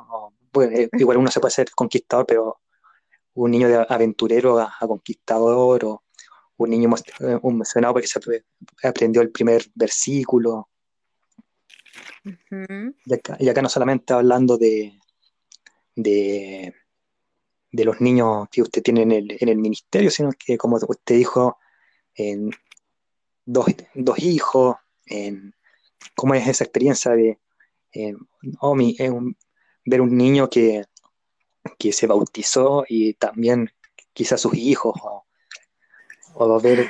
bueno, 0.53 0.89
igual 0.93 1.19
uno 1.19 1.31
se 1.31 1.41
puede 1.41 1.53
ser 1.55 1.71
conquistador, 1.73 2.27
pero 2.27 2.61
un 3.35 3.51
niño 3.51 3.69
de 3.69 3.87
aventurero 3.89 4.59
a, 4.59 4.77
conquistador 4.81 5.85
o 5.85 6.03
un 6.59 6.71
niño 6.71 6.91
un 7.43 7.55
emocionado 7.55 7.95
porque 7.95 8.09
se 8.09 8.21
aprendió 8.83 9.23
el 9.23 9.31
primer 9.31 9.65
versículo. 9.75 10.69
y, 13.39 13.49
acá, 13.49 13.63
no 13.63 13.69
solamente 13.69 14.13
hablando 14.13 14.59
de, 14.59 14.99
de, 15.95 16.75
los 17.73 18.01
niños 18.01 18.49
que 18.51 18.63
usted 18.63 18.83
tiene 18.83 19.03
en 19.03 19.49
el, 19.49 19.59
ministerio, 19.59 20.11
sino 20.11 20.31
que 20.33 20.59
como 20.59 20.77
usted 20.77 21.17
dijo, 21.17 21.59
en 22.15 22.51
dos, 23.45 23.69
hijos, 24.19 24.77
en, 25.07 25.55
¿cómo 26.17 26.35
es 26.35 26.47
esa 26.47 26.65
experiencia 26.65 27.13
de 27.13 27.39
oh, 28.61 28.77
ver 29.85 30.01
un 30.01 30.17
niño 30.17 30.51
que, 30.51 30.85
que 31.79 31.93
se 31.93 32.09
bautizó 32.09 32.85
y 32.89 33.15
también 33.15 33.71
quizás 34.13 34.41
sus 34.41 34.55
hijos, 34.55 34.95
o, 35.05 35.28
o, 36.39 36.61
ver 36.61 36.89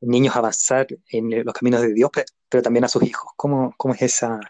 niños 0.00 0.36
avanzar 0.36 0.86
en 1.10 1.44
los 1.44 1.54
caminos 1.54 1.82
de 1.82 1.92
Dios, 1.92 2.10
pero, 2.48 2.62
también 2.62 2.84
a 2.84 2.88
sus 2.88 3.02
hijos. 3.02 3.32
¿Cómo, 3.36 3.74
cómo 3.76 3.94
es 3.94 4.02
esa? 4.02 4.40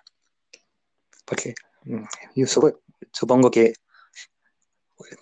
Porque 1.25 1.55
mm, 1.85 2.05
yo 2.35 2.47
supongo 3.13 3.51
que 3.51 3.75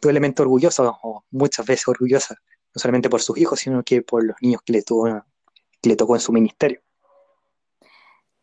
tu 0.00 0.08
elemento 0.08 0.42
orgulloso, 0.42 0.98
o 1.02 1.24
muchas 1.30 1.66
veces 1.66 1.88
orgullosa, 1.88 2.36
no 2.74 2.80
solamente 2.80 3.10
por 3.10 3.22
sus 3.22 3.36
hijos, 3.38 3.60
sino 3.60 3.82
que 3.82 4.02
por 4.02 4.24
los 4.24 4.36
niños 4.40 4.60
que 4.64 4.72
le, 4.72 4.82
tuvo, 4.82 5.24
que 5.80 5.88
le 5.88 5.96
tocó 5.96 6.14
en 6.14 6.20
su 6.20 6.32
ministerio. 6.32 6.80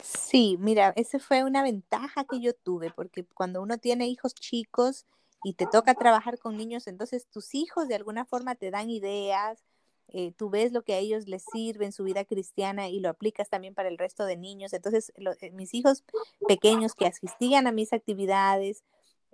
Sí, 0.04 0.58
mira, 0.60 0.94
esa 0.96 1.20
fue 1.20 1.44
una 1.44 1.64
ventaja 1.64 2.26
que 2.26 2.42
yo 2.42 2.54
tuve, 2.54 2.92
porque 2.92 3.26
cuando 3.26 3.62
uno 3.62 3.78
tiene 3.78 4.08
hijos 4.08 4.34
chicos 4.34 5.06
y 5.44 5.54
te 5.54 5.66
toca 5.66 5.94
trabajar 5.94 6.40
con 6.40 6.58
niños, 6.58 6.88
entonces 6.88 7.28
tus 7.28 7.56
hijos 7.56 7.88
de 7.88 7.96
alguna 7.96 8.26
forma 8.26 8.56
te 8.56 8.70
dan 8.70 8.90
ideas, 8.90 9.64
eh, 10.10 10.32
tú 10.38 10.50
ves 10.50 10.72
lo 10.72 10.84
que 10.84 10.94
a 10.94 10.98
ellos 10.98 11.28
les 11.28 11.44
sirve 11.52 11.86
en 11.86 11.92
su 11.92 12.04
vida 12.04 12.24
cristiana 12.26 12.90
y 12.90 13.00
lo 13.00 13.10
aplicas 13.10 13.50
también 13.50 13.74
para 13.74 13.90
el 13.90 13.98
resto 13.98 14.26
de 14.26 14.38
niños. 14.38 14.74
Entonces, 14.74 15.12
eh, 15.42 15.52
mis 15.52 15.74
hijos 15.74 16.04
pequeños 16.48 16.94
que 16.94 17.08
asistían 17.08 17.68
a 17.68 17.72
mis 17.72 17.94
actividades 17.94 18.84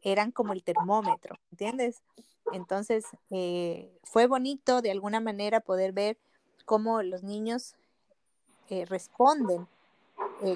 eran 0.02 0.32
como 0.32 0.54
el 0.54 0.64
termómetro, 0.64 1.36
¿entiendes? 1.52 2.02
Entonces, 2.54 3.06
eh, 3.30 3.92
fue 4.04 4.28
bonito 4.28 4.82
de 4.82 4.92
alguna 4.92 5.20
manera 5.20 5.60
poder 5.60 5.92
ver 5.92 6.18
cómo 6.66 7.04
los 7.04 7.24
niños 7.24 7.76
responden 8.86 9.68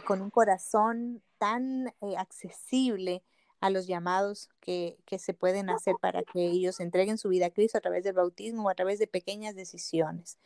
con 0.05 0.21
un 0.21 0.29
corazón 0.29 1.23
tan 1.39 1.91
accesible 2.15 3.23
a 3.63 3.69
los 3.69 3.87
llamados 3.87 4.49
que, 4.59 4.97
se 5.17 5.33
pueden 5.33 5.69
hacer 5.69 5.95
para 6.01 6.21
que 6.21 6.47
ellos 6.47 6.81
entreguen 6.81 7.17
su 7.17 7.29
vida 7.29 7.45
a 7.45 7.49
Cristo 7.49 7.77
a 7.77 7.81
través 7.81 8.03
del 8.03 8.11
bautismo 8.11 8.63
o 8.63 8.69
a 8.69 8.75
través 8.75 8.99
de 8.99 9.07
pequeñas 9.07 9.55
decisiones. 9.55 10.37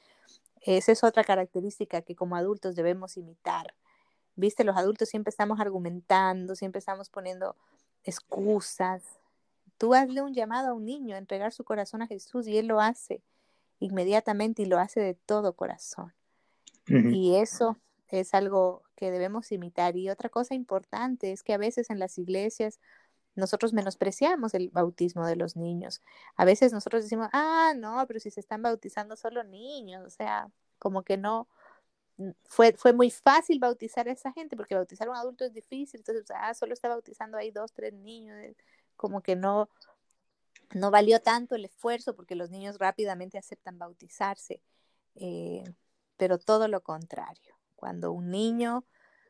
Esa 0.62 0.92
es 0.92 1.04
otra 1.04 1.24
característica 1.24 2.04
que 2.04 2.16
como 2.16 2.36
adultos 2.36 2.76
debemos 2.76 3.18
imitar. 3.18 3.74
Viste, 4.36 4.64
los 4.64 4.78
adultos 4.78 5.10
siempre 5.10 5.32
estamos 5.32 5.60
argumentando, 5.60 6.54
siempre 6.56 6.78
estamos 6.78 7.10
poniendo 7.10 7.56
excusas. 8.04 9.02
Tú 9.80 9.96
hazle 9.96 10.22
un 10.22 10.36
llamado 10.36 10.70
a 10.70 10.74
un 10.74 10.86
niño 10.86 11.16
a 11.16 11.18
entregar 11.18 11.52
su 11.52 11.64
corazón 11.64 12.04
a 12.04 12.08
Jesús 12.08 12.46
y 12.46 12.60
él 12.60 12.68
lo 12.68 12.82
hace 12.82 13.24
inmediatamente 13.80 14.62
y 14.62 14.68
lo 14.68 14.78
hace 14.78 15.00
de 15.00 15.16
todo 15.16 15.54
corazón. 15.54 16.14
Y 16.86 17.38
eso 17.38 17.78
es 18.10 18.36
algo 18.36 18.84
que 18.98 19.12
debemos 19.12 19.52
imitar. 19.52 19.96
Y 19.96 20.10
otra 20.10 20.28
cosa 20.28 20.56
importante 20.56 21.32
es 21.32 21.44
que 21.44 21.54
a 21.54 21.58
veces 21.58 21.90
en 21.90 22.00
las 22.00 22.18
iglesias 22.18 22.80
nosotros 23.38 23.74
menospreciamos 23.74 24.54
el 24.54 24.70
bautismo 24.70 25.26
de 25.26 25.36
los 25.38 25.56
niños. 25.56 26.02
A 26.36 26.46
veces 26.46 26.74
nosotros 26.74 27.04
decimos, 27.04 27.30
ah, 27.34 27.74
no, 27.78 28.04
pero 28.08 28.20
si 28.20 28.32
se 28.32 28.40
están 28.42 28.62
bautizando 28.62 29.16
solo 29.16 29.44
niños, 29.44 30.06
o 30.06 30.10
sea, 30.10 30.50
como 30.80 31.04
que 31.04 31.18
no, 31.18 31.48
fue, 32.46 32.74
fue 32.74 32.94
muy 32.94 33.12
fácil 33.12 33.60
bautizar 33.60 34.08
a 34.08 34.12
esa 34.12 34.32
gente, 34.34 34.58
porque 34.58 34.76
bautizar 34.76 35.08
a 35.08 35.12
un 35.12 35.18
adulto 35.18 35.46
es 35.46 35.54
difícil, 35.54 36.00
entonces, 36.00 36.26
ah, 36.36 36.54
solo 36.54 36.74
está 36.74 36.90
bautizando 36.90 37.38
ahí 37.38 37.52
dos, 37.52 37.74
tres 37.74 37.94
niños, 37.94 38.38
eh, 38.40 38.56
como 38.96 39.22
que 39.22 39.36
no, 39.36 39.70
no 40.74 40.92
valió 40.92 41.22
tanto 41.22 41.56
el 41.56 41.66
esfuerzo, 41.66 42.16
porque 42.16 42.36
los 42.36 42.50
niños 42.50 42.78
rápidamente 42.80 43.38
aceptan 43.38 43.78
bautizarse, 43.78 44.62
eh, 45.16 45.64
pero 46.18 46.40
todo 46.40 46.68
lo 46.68 46.82
contrario. 46.82 47.56
Cuando 47.76 48.12
un 48.12 48.32
niño, 48.32 48.86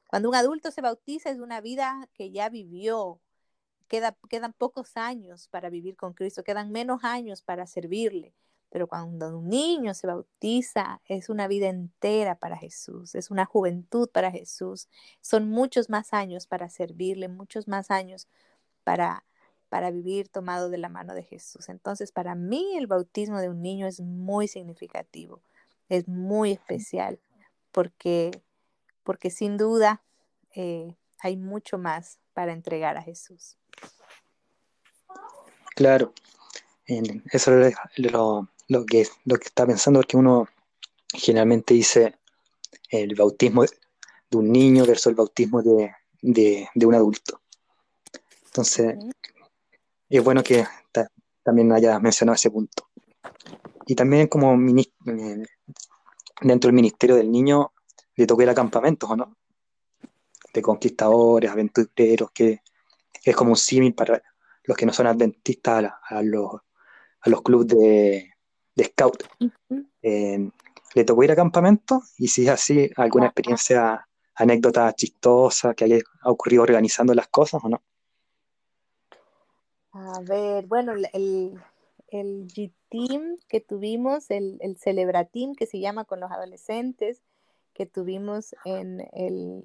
cuando 0.07 0.29
un 0.29 0.35
adulto 0.35 0.71
se 0.71 0.81
bautiza 0.81 1.29
es 1.29 1.39
una 1.39 1.59
vida 1.61 2.09
que 2.13 2.31
ya 2.31 2.49
vivió. 2.49 3.19
Queda, 3.87 4.17
quedan 4.29 4.53
pocos 4.53 4.97
años 4.97 5.47
para 5.49 5.69
vivir 5.69 5.95
con 5.95 6.13
Cristo, 6.13 6.43
quedan 6.43 6.71
menos 6.71 7.03
años 7.03 7.41
para 7.41 7.67
servirle. 7.67 8.33
Pero 8.69 8.87
cuando 8.87 9.37
un 9.37 9.47
niño 9.47 9.93
se 9.93 10.07
bautiza, 10.07 11.01
es 11.05 11.29
una 11.29 11.47
vida 11.47 11.67
entera 11.69 12.35
para 12.35 12.57
Jesús, 12.57 13.15
es 13.15 13.31
una 13.31 13.45
juventud 13.45 14.09
para 14.09 14.29
Jesús. 14.31 14.89
Son 15.21 15.49
muchos 15.49 15.89
más 15.89 16.13
años 16.13 16.47
para 16.47 16.69
servirle, 16.69 17.29
muchos 17.29 17.67
más 17.67 17.91
años 17.91 18.27
para, 18.83 19.23
para 19.69 19.89
vivir 19.91 20.27
tomado 20.27 20.69
de 20.69 20.77
la 20.77 20.89
mano 20.89 21.13
de 21.13 21.23
Jesús. 21.23 21.69
Entonces, 21.69 22.11
para 22.11 22.35
mí 22.35 22.75
el 22.75 22.87
bautismo 22.87 23.39
de 23.39 23.49
un 23.49 23.61
niño 23.61 23.87
es 23.87 24.01
muy 24.01 24.49
significativo, 24.49 25.41
es 25.87 26.07
muy 26.09 26.51
especial 26.51 27.19
porque, 27.71 28.31
porque 29.03 29.29
sin 29.29 29.57
duda 29.57 30.03
eh, 30.55 30.97
hay 31.19 31.37
mucho 31.37 31.77
más 31.77 32.19
para 32.33 32.51
entregar 32.51 32.97
a 32.97 33.01
Jesús. 33.01 33.57
Claro, 35.77 36.11
eso 36.87 37.61
es 37.61 37.75
lo, 37.97 38.49
que, 38.87 39.07
lo 39.25 39.35
que 39.37 39.45
está 39.45 39.67
pensando, 39.67 39.99
porque 39.99 40.17
uno 40.17 40.47
generalmente 41.13 41.75
dice 41.75 42.17
el 42.89 43.13
bautismo 43.13 43.61
de 43.61 44.37
un 44.37 44.51
niño 44.51 44.87
versus 44.87 45.05
el 45.05 45.13
bautismo 45.13 45.61
de, 45.61 46.67
un 46.83 46.95
adulto. 46.95 47.41
Entonces, 48.45 48.95
es 50.09 50.23
bueno 50.23 50.41
que 50.41 50.65
también 51.43 51.71
haya 51.71 51.99
mencionado 51.99 52.33
ese 52.33 52.49
punto. 52.49 52.89
Y 53.85 53.93
también 53.93 54.25
como 54.29 54.55
eh, 54.55 55.45
dentro 56.41 56.69
del 56.69 56.73
Ministerio 56.73 57.17
del 57.17 57.31
Niño 57.31 57.71
le 58.15 58.25
tocó 58.25 58.41
ir 58.41 58.49
a 58.49 58.55
campamentos, 58.55 59.11
¿o 59.11 59.15
no? 59.15 59.37
De 60.51 60.59
conquistadores, 60.59 61.51
aventureros, 61.51 62.31
que 62.31 62.61
es 63.23 63.35
como 63.35 63.51
un 63.51 63.57
símil 63.57 63.93
para 63.93 64.23
los 64.67 64.77
que 64.77 64.85
no 64.85 64.93
son 64.93 65.07
adventistas 65.07 65.91
a, 66.07 66.21
los, 66.21 66.53
a 67.21 67.29
los 67.29 67.41
clubes 67.41 67.67
de, 67.67 68.33
de 68.75 68.83
scout. 68.83 69.23
Eh, 70.03 70.51
¿Le 70.93 71.03
tocó 71.03 71.23
ir 71.23 71.31
a 71.31 71.35
campamentos? 71.35 72.13
Y 72.17 72.27
si 72.27 72.43
es 72.43 72.49
así, 72.49 72.91
¿alguna 72.97 73.27
experiencia, 73.27 74.07
anécdota 74.35 74.93
chistosa 74.93 75.73
que 75.73 75.85
haya 75.85 75.97
ocurrido 76.23 76.63
organizando 76.63 77.13
las 77.13 77.27
cosas 77.27 77.63
o 77.63 77.69
no? 77.69 77.81
A 79.93 80.19
ver, 80.21 80.67
bueno, 80.67 80.93
el, 80.93 81.59
el 82.09 82.47
G-Team 82.47 83.37
que 83.47 83.61
tuvimos, 83.61 84.29
el, 84.29 84.57
el 84.61 84.77
Celebra 84.77 85.25
Team 85.25 85.55
que 85.55 85.65
se 85.65 85.79
llama 85.79 86.05
con 86.05 86.19
los 86.19 86.29
adolescentes, 86.29 87.23
que 87.73 87.85
tuvimos 87.85 88.55
en 88.65 89.07
el, 89.13 89.63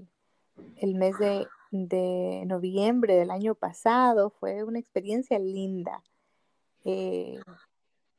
el 0.77 0.95
mes 0.95 1.19
de, 1.19 1.47
de, 1.73 2.45
noviembre 2.47 3.17
del 3.17 3.33
año 3.33 3.57
pasado. 3.57 4.31
Fue 4.31 4.63
una 4.63 4.79
experiencia 4.79 5.41
linda. 5.41 6.05
Eh, 6.85 7.41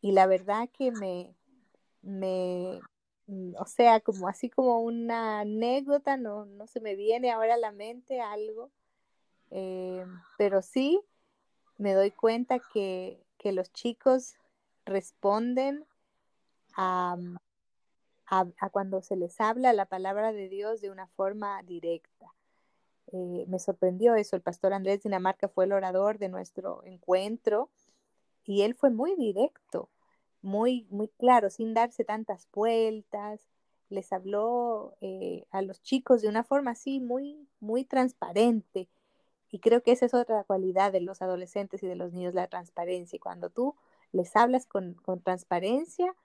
y 0.02 0.12
la 0.12 0.28
verdad 0.28 0.70
que 0.78 0.92
me, 0.92 1.34
me, 2.02 2.82
mm, 3.28 3.54
o 3.58 3.66
sea, 3.66 4.02
como 4.02 4.28
así 4.28 4.50
como 4.50 4.82
una 4.82 5.40
anécdota, 5.42 6.18
no, 6.18 6.46
no 6.46 6.68
se 6.68 6.82
me 6.82 6.96
viene 6.96 7.32
ahora 7.32 7.54
a 7.54 7.58
la 7.58 7.72
mente 7.72 8.20
algo, 8.20 8.70
eh, 9.52 10.06
pero 10.38 10.62
sí 10.62 11.02
me 11.78 11.94
doy 11.94 12.12
cuenta 12.12 12.60
que, 12.60 13.24
que 13.38 13.52
los 13.54 13.72
chicos 13.72 14.36
responden 14.86 15.86
a, 16.76 17.18
a, 18.28 18.70
cuando 18.72 19.02
se 19.02 19.16
les 19.16 19.40
habla 19.40 19.74
la 19.74 19.86
palabra 19.86 20.32
de 20.32 20.50
Dios 20.50 20.82
de 20.82 20.90
una 20.90 21.08
forma 21.08 21.62
directa. 21.64 22.34
Eh, 23.14 23.46
me 23.48 23.60
sorprendió 23.60 24.16
eso. 24.16 24.36
El 24.36 24.42
pastor 24.42 24.74
Andrés 24.74 25.04
Dinamarca 25.04 25.48
fue 25.48 25.66
el 25.66 25.72
orador 25.72 26.18
de 26.18 26.30
nuestro 26.30 26.84
encuentro 26.84 27.70
y 28.44 28.64
él 28.64 28.74
fue 28.74 28.90
muy 28.90 29.16
directo, 29.16 29.90
muy, 30.42 30.88
muy 30.90 31.10
claro, 31.10 31.52
sin 31.52 31.76
darse 31.76 32.04
tantas 32.04 32.48
vueltas. 32.52 33.48
Les 33.90 34.12
habló 34.12 34.96
eh, 35.02 35.46
a 35.52 35.62
los 35.62 35.84
chicos 35.84 36.24
de 36.24 36.28
una 36.28 36.44
forma 36.44 36.72
así 36.72 37.00
muy, 37.00 37.48
muy 37.60 37.86
transparente. 37.86 38.90
Y 39.52 39.60
creo 39.60 39.84
que 39.84 39.92
esa 39.92 40.08
es 40.08 40.16
otra 40.16 40.44
cualidad 40.44 40.92
de 40.92 41.02
los 41.02 41.22
adolescentes 41.22 41.84
y 41.84 41.88
de 41.88 41.96
los 41.96 42.14
niños, 42.14 42.34
la 42.34 42.48
transparencia. 42.48 43.18
Y 43.18 43.20
cuando 43.20 43.52
tú 43.52 43.76
les 44.12 44.36
hablas 44.36 44.66
con, 44.66 44.96
con 44.96 45.22
transparencia, 45.22 46.16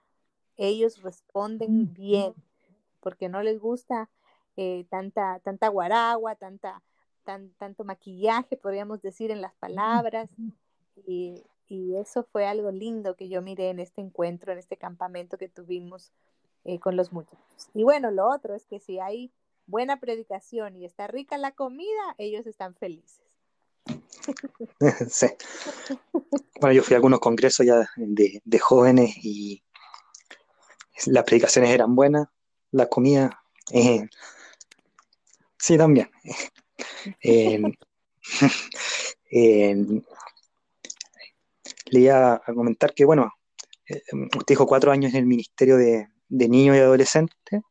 ellos 0.57 1.03
responden 1.03 1.93
bien, 1.93 2.33
porque 2.99 3.29
no 3.29 3.43
les 3.43 3.59
gusta 3.59 4.09
eh, 4.61 4.85
tanta, 4.89 5.39
tanta 5.39 5.69
guaragua, 5.69 6.35
tanta, 6.35 6.83
tan, 7.23 7.49
tanto 7.51 7.85
maquillaje, 7.85 8.57
podríamos 8.57 9.01
decir, 9.01 9.31
en 9.31 9.39
las 9.39 9.55
palabras. 9.55 10.29
Y, 11.07 11.45
y, 11.69 11.95
eso 11.95 12.27
fue 12.29 12.45
algo 12.45 12.69
lindo 12.69 13.15
que 13.15 13.29
yo 13.29 13.41
miré 13.41 13.69
en 13.69 13.79
este 13.79 14.01
encuentro, 14.01 14.51
en 14.51 14.57
este 14.57 14.75
campamento 14.75 15.37
que 15.37 15.47
tuvimos 15.47 16.11
eh, 16.65 16.77
con 16.77 16.97
los 16.97 17.13
muchachos. 17.13 17.69
Y 17.73 17.83
bueno, 17.83 18.11
lo 18.11 18.27
otro 18.29 18.53
es 18.53 18.65
que 18.65 18.81
si 18.81 18.99
hay 18.99 19.31
buena 19.65 20.01
predicación 20.01 20.75
y 20.75 20.83
está 20.83 21.07
rica 21.07 21.37
la 21.37 21.53
comida, 21.53 22.15
ellos 22.17 22.45
están 22.45 22.75
felices. 22.75 23.23
Sí. 25.09 25.27
Bueno, 26.59 26.73
yo 26.73 26.83
fui 26.83 26.95
a 26.95 26.97
algunos 26.97 27.21
congresos 27.21 27.65
ya 27.65 27.89
de, 27.95 28.41
de 28.43 28.59
jóvenes 28.59 29.15
y 29.23 29.63
las 31.05 31.23
predicaciones 31.23 31.71
eran 31.71 31.95
buenas, 31.95 32.27
la 32.71 32.87
comida, 32.87 33.41
eh, 33.71 34.09
sí, 35.59 35.77
también. 35.77 36.09
le 41.91 41.99
iba 41.99 42.35
a 42.35 42.53
comentar 42.53 42.93
que, 42.93 43.05
bueno, 43.05 43.31
eh, 43.87 44.01
usted 44.13 44.45
dijo 44.47 44.67
cuatro 44.67 44.91
años 44.91 45.13
en 45.13 45.19
el 45.19 45.25
Ministerio 45.25 45.77
de, 45.77 46.07
Niños 46.29 46.75
y 46.75 46.79
Adolescentes 46.79 47.61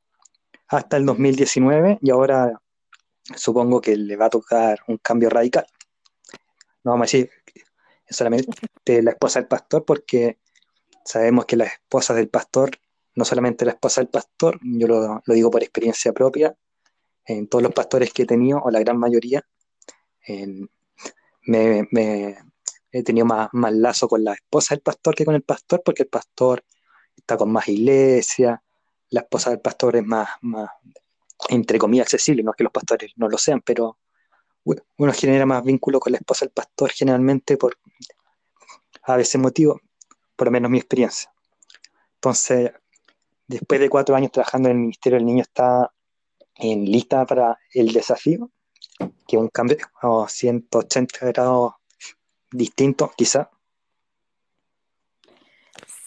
hasta 0.67 0.97
el 0.97 1.07
2019 1.07 1.99
y 2.03 2.11
ahora 2.11 2.61
supongo 3.37 3.81
que 3.81 3.97
le 3.97 4.17
va 4.17 4.27
a 4.27 4.31
tocar 4.31 4.81
un 4.89 4.99
cambio 4.99 5.31
radical. 5.31 5.67
No 6.83 6.93
vamos 6.93 7.05
a 7.05 7.07
decir 7.07 7.31
solamente 8.11 9.03
la 9.03 9.13
esposa 9.13 9.39
del 9.39 9.49
pastor 9.49 9.85
porque 9.85 10.39
sabemos 11.05 11.47
que 11.47 11.57
las 11.57 11.73
esposas 11.73 12.17
del 12.17 12.29
pastor 12.29 12.71
no 13.19 13.25
solamente 13.25 13.65
la 13.65 13.73
esposa 13.73 14.01
del 14.01 14.11
pastor, 14.11 14.61
yo 14.63 14.87
lo, 14.87 15.23
digo 15.27 15.51
por 15.51 15.63
experiencia 15.63 16.13
propia, 16.13 16.57
en 17.29 17.47
todos 17.47 17.63
los 17.63 17.73
pastores 17.73 18.13
que 18.13 18.23
he 18.23 18.27
tenido, 18.27 18.61
o 18.63 18.71
la 18.71 18.81
gran 18.81 18.99
mayoría, 18.99 19.45
me, 21.43 22.37
he 22.91 23.03
tenido 23.03 23.27
más, 23.27 23.51
más, 23.53 23.73
lazo 23.73 24.09
con 24.09 24.25
la 24.25 24.33
esposa 24.33 24.75
del 24.75 24.83
pastor 24.83 25.15
que 25.15 25.25
con 25.25 25.35
el 25.35 25.43
pastor, 25.43 25.83
porque 25.85 26.05
el 26.05 26.09
pastor 26.09 26.65
está 27.15 27.37
con 27.37 27.53
más 27.53 27.69
iglesia, 27.69 28.63
la 29.11 29.21
esposa 29.21 29.51
del 29.51 29.61
pastor 29.61 29.97
es 29.97 30.05
más, 30.05 30.29
más 30.41 30.71
entre 31.51 31.79
comillas, 31.79 32.07
accesible, 32.07 32.43
no 32.43 32.53
es 32.53 32.57
que 32.57 32.65
los 32.65 32.73
pastores 32.73 33.13
no 33.17 33.29
lo 33.29 33.39
sean, 33.39 33.61
pero 33.61 33.99
uno 34.65 35.13
genera 35.13 35.47
más 35.47 35.63
vínculo 35.63 36.01
con 36.01 36.13
la 36.13 36.19
esposa 36.19 36.45
del 36.45 36.53
pastor 36.53 36.91
generalmente 36.91 37.57
por 37.57 37.79
a 39.03 39.17
veces 39.17 39.41
motivo, 39.41 39.81
por 40.35 40.49
lo 40.49 40.51
menos 40.51 40.71
mi 40.71 40.79
experiencia. 40.79 41.33
Entonces, 42.15 42.73
después 43.47 43.81
de 43.81 43.89
cuatro 43.89 44.17
años 44.17 44.33
trabajando 44.33 44.69
en 44.69 44.77
el 44.77 44.81
Ministerio 44.81 45.19
del 45.19 45.27
Niño, 45.27 45.43
está 45.43 45.91
en 46.59 46.85
lista 46.85 47.25
para 47.25 47.59
el 47.73 47.93
desafío, 47.93 48.51
que 49.27 49.37
un 49.37 49.49
cambio 49.49 49.79
a 50.03 50.27
180 50.29 51.27
grados 51.27 51.75
distinto, 52.51 53.11
quizá. 53.17 53.51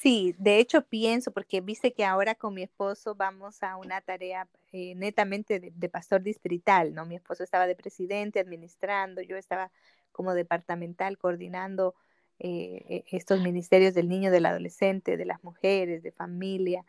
Sí, 0.02 0.34
de 0.40 0.58
hecho 0.58 0.82
pienso, 0.82 1.32
porque 1.32 1.62
viste 1.62 1.94
que 1.94 2.06
ahora 2.06 2.34
con 2.34 2.56
mi 2.56 2.64
esposo 2.64 3.14
vamos 3.14 3.62
a 3.62 3.78
una 3.78 4.02
tarea 4.02 4.48
eh, 4.72 4.96
netamente 4.96 5.60
de, 5.60 5.90
pastor 5.90 6.24
distrital, 6.24 6.96
¿no? 6.96 7.06
Mi 7.06 7.16
esposo 7.16 7.44
estaba 7.44 7.68
de 7.68 7.76
presidente, 7.76 8.40
administrando, 8.40 9.22
yo 9.22 9.38
estaba 9.38 9.72
como 10.12 10.34
departamental 10.34 11.20
coordinando 11.20 11.94
eh, 12.40 13.04
e, 13.12 13.16
estos 13.16 13.42
ministerios 13.42 13.94
del 13.94 14.10
niño, 14.10 14.32
del 14.32 14.48
adolescente, 14.48 15.18
de 15.18 15.26
las 15.26 15.44
mujeres, 15.44 16.02
de 16.02 16.12
familia 16.12 16.84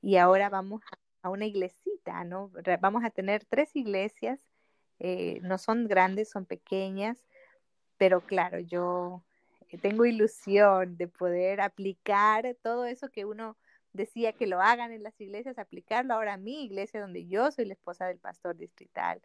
y 0.00 0.16
ahora 0.16 0.48
vamos 0.48 0.82
a 0.92 0.98
una 1.30 1.46
iglesita, 1.46 2.24
¿no? 2.24 2.50
Vamos 2.80 3.04
a 3.04 3.10
tener 3.10 3.44
tres 3.44 3.74
iglesias, 3.76 4.40
eh, 4.98 5.40
no 5.42 5.58
son 5.58 5.88
grandes, 5.88 6.30
son 6.30 6.46
pequeñas, 6.46 7.24
pero 7.96 8.20
claro, 8.20 8.58
yo 8.58 9.22
tengo 9.80 10.04
ilusión 10.04 10.96
de 10.96 11.08
poder 11.08 11.60
aplicar 11.60 12.56
todo 12.62 12.84
eso 12.84 13.08
que 13.10 13.24
uno 13.24 13.56
decía 13.92 14.32
que 14.32 14.46
lo 14.46 14.60
hagan 14.60 14.92
en 14.92 15.02
las 15.02 15.20
iglesias, 15.20 15.58
aplicarlo 15.58 16.14
ahora 16.14 16.34
a 16.34 16.38
mi 16.38 16.64
iglesia, 16.64 17.00
donde 17.00 17.26
yo 17.26 17.50
soy 17.50 17.66
la 17.66 17.74
esposa 17.74 18.06
del 18.06 18.18
pastor 18.18 18.56
distrital. 18.56 19.20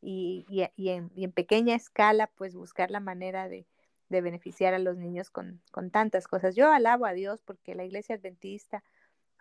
Y, 0.00 0.46
y, 0.48 0.88
en, 0.88 1.12
en, 1.16 1.30
pequeña 1.30 1.76
escala, 1.76 2.26
pues 2.26 2.56
buscar 2.56 2.90
la 2.90 2.98
manera 2.98 3.48
de, 3.48 3.66
de 4.08 4.20
beneficiar 4.20 4.74
a 4.74 4.80
los 4.80 4.96
niños 4.96 5.30
con, 5.30 5.60
con, 5.70 5.90
tantas 5.90 6.26
cosas. 6.26 6.56
Yo 6.56 6.72
alabo 6.72 7.06
a 7.06 7.12
Dios 7.12 7.40
porque 7.42 7.74
la 7.76 7.84
iglesia 7.84 8.16
adventista 8.16 8.82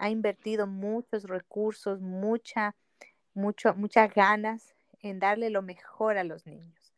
ha 0.01 0.09
invertido 0.09 0.65
muchos 0.65 1.25
recursos, 1.25 2.01
mucha, 2.01 2.75
mucho, 3.35 3.75
muchas 3.75 4.11
ganas 4.11 4.73
en 4.99 5.19
darle 5.19 5.51
lo 5.51 5.61
mejor 5.61 6.17
a 6.17 6.23
los 6.23 6.47
niños. 6.47 6.91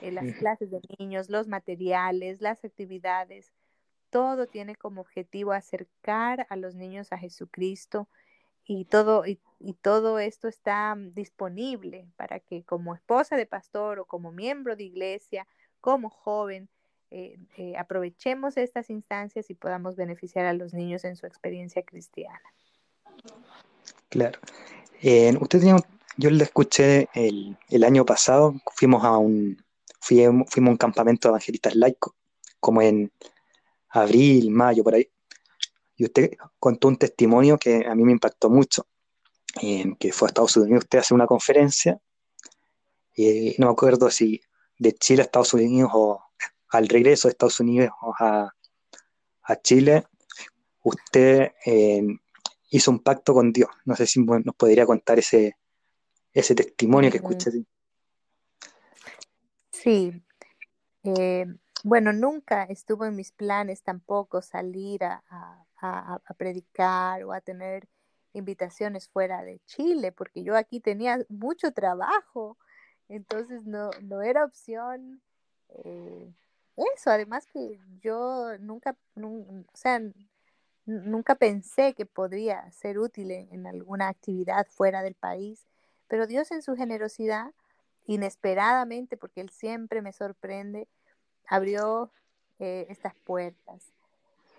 En 0.00 0.14
las 0.14 0.34
clases 0.38 0.70
de 0.70 0.80
niños, 0.98 1.28
los 1.28 1.46
materiales, 1.46 2.40
las 2.40 2.64
actividades, 2.64 3.52
todo 4.08 4.46
tiene 4.46 4.76
como 4.76 5.02
objetivo 5.02 5.52
acercar 5.52 6.46
a 6.48 6.56
los 6.56 6.74
niños 6.74 7.12
a 7.12 7.18
Jesucristo 7.18 8.08
y 8.64 8.86
todo, 8.86 9.26
y, 9.26 9.38
y 9.60 9.74
todo 9.74 10.18
esto 10.18 10.48
está 10.48 10.96
disponible 10.96 12.08
para 12.16 12.40
que 12.40 12.64
como 12.64 12.94
esposa 12.94 13.36
de 13.36 13.44
pastor 13.44 13.98
o 13.98 14.06
como 14.06 14.32
miembro 14.32 14.74
de 14.74 14.84
iglesia, 14.84 15.46
como 15.82 16.08
joven, 16.08 16.70
eh, 17.10 17.38
eh, 17.56 17.74
aprovechemos 17.78 18.58
estas 18.58 18.90
instancias 18.90 19.48
y 19.48 19.54
podamos 19.54 19.96
beneficiar 19.96 20.44
a 20.44 20.52
los 20.52 20.74
niños 20.74 21.04
en 21.04 21.16
su 21.16 21.26
experiencia 21.26 21.82
cristiana. 21.82 22.42
Claro. 24.10 24.38
Eh, 25.00 25.34
usted 25.40 25.62
yo 26.18 26.30
le 26.30 26.44
escuché 26.44 27.08
el, 27.14 27.56
el, 27.70 27.84
año 27.84 28.04
pasado, 28.04 28.54
fuimos 28.74 29.04
a 29.04 29.16
un, 29.16 29.56
fuimos, 30.00 30.48
un 30.56 30.76
campamento 30.76 31.28
de 31.28 31.30
evangelistas 31.30 31.76
laicos, 31.76 32.12
como 32.60 32.82
en 32.82 33.10
abril, 33.88 34.50
mayo, 34.50 34.84
por 34.84 34.94
ahí. 34.94 35.08
Y 35.96 36.04
usted 36.04 36.32
contó 36.58 36.88
un 36.88 36.96
testimonio 36.96 37.58
que 37.58 37.86
a 37.86 37.94
mí 37.94 38.04
me 38.04 38.12
impactó 38.12 38.50
mucho, 38.50 38.86
que 39.98 40.12
fue 40.12 40.26
a 40.26 40.28
Estados 40.28 40.56
Unidos, 40.56 40.84
usted 40.84 40.98
hace 40.98 41.14
una 41.14 41.26
conferencia, 41.26 41.98
y 43.16 43.54
no 43.58 43.66
me 43.66 43.72
acuerdo 43.72 44.10
si 44.10 44.40
de 44.78 44.92
Chile 44.92 45.22
a 45.22 45.24
Estados 45.24 45.54
Unidos 45.54 45.90
o 45.94 46.27
al 46.70 46.88
regreso 46.88 47.28
de 47.28 47.32
Estados 47.32 47.60
Unidos 47.60 47.90
a, 48.18 48.52
a 49.42 49.56
Chile, 49.56 50.04
usted 50.82 51.52
eh, 51.64 52.06
hizo 52.70 52.90
un 52.90 53.00
pacto 53.00 53.34
con 53.34 53.52
Dios. 53.52 53.70
No 53.84 53.96
sé 53.96 54.06
si 54.06 54.20
nos 54.20 54.54
podría 54.54 54.86
contar 54.86 55.18
ese, 55.18 55.56
ese 56.32 56.54
testimonio 56.54 57.10
que 57.10 57.18
escuché. 57.18 57.50
Sí. 59.70 60.22
Eh, 61.04 61.46
bueno, 61.84 62.12
nunca 62.12 62.64
estuvo 62.64 63.04
en 63.04 63.16
mis 63.16 63.32
planes 63.32 63.82
tampoco 63.82 64.42
salir 64.42 65.04
a, 65.04 65.22
a, 65.80 66.34
predicar 66.36 67.22
o 67.24 67.32
a 67.32 67.40
tener 67.40 67.88
invitaciones 68.32 69.08
fuera 69.08 69.42
de 69.42 69.60
Chile, 69.66 70.12
porque 70.12 70.42
yo 70.42 70.56
aquí 70.56 70.80
tenía 70.80 71.24
mucho 71.28 71.72
trabajo, 71.72 72.58
entonces 73.08 73.64
no, 73.64 73.90
no 74.02 74.22
era 74.22 74.44
opción. 74.44 75.22
Eh, 75.84 76.32
eso, 76.94 77.10
además 77.10 77.46
que 77.46 77.78
yo 78.00 78.56
nunca, 78.58 78.96
o 79.16 79.64
sea, 79.74 80.00
nunca 80.86 81.34
pensé 81.34 81.94
que 81.94 82.06
podría 82.06 82.70
ser 82.72 82.98
útil 82.98 83.30
en, 83.30 83.66
alguna 83.66 84.08
actividad 84.08 84.66
fuera 84.70 85.02
del 85.02 85.14
país, 85.14 85.66
pero 86.08 86.26
Dios 86.26 86.50
en 86.50 86.62
su 86.62 86.76
generosidad, 86.76 87.52
inesperadamente, 88.06 89.16
porque 89.16 89.42
Él 89.42 89.50
siempre 89.50 90.00
me 90.00 90.12
sorprende, 90.12 90.88
abrió 91.46 92.10
eh, 92.58 92.86
estas 92.88 93.14
puertas. 93.16 93.92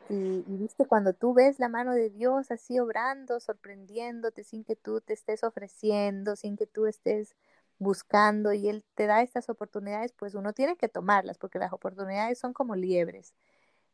Y, 0.09 0.43
y, 0.47 0.57
viste, 0.57 0.85
cuando 0.85 1.13
tú 1.13 1.33
ves 1.33 1.59
la 1.59 1.69
mano 1.69 1.93
de 1.93 2.09
Dios 2.09 2.51
así 2.51 2.79
obrando, 2.79 3.39
sorprendiéndote, 3.39 4.43
sin 4.43 4.63
que 4.63 4.75
tú 4.75 5.01
te 5.01 5.13
estés 5.13 5.43
ofreciendo, 5.43 6.35
sin 6.35 6.57
que 6.57 6.67
tú 6.67 6.85
estés 6.85 7.35
buscando 7.79 8.53
y 8.53 8.69
Él 8.69 8.83
te 8.93 9.07
da 9.07 9.21
estas 9.21 9.49
oportunidades, 9.49 10.11
pues 10.11 10.35
uno 10.35 10.53
tiene 10.53 10.75
que 10.75 10.89
tomarlas, 10.89 11.37
porque 11.37 11.59
las 11.59 11.73
oportunidades 11.73 12.37
son 12.37 12.53
como 12.53 12.75
liebres. 12.75 13.33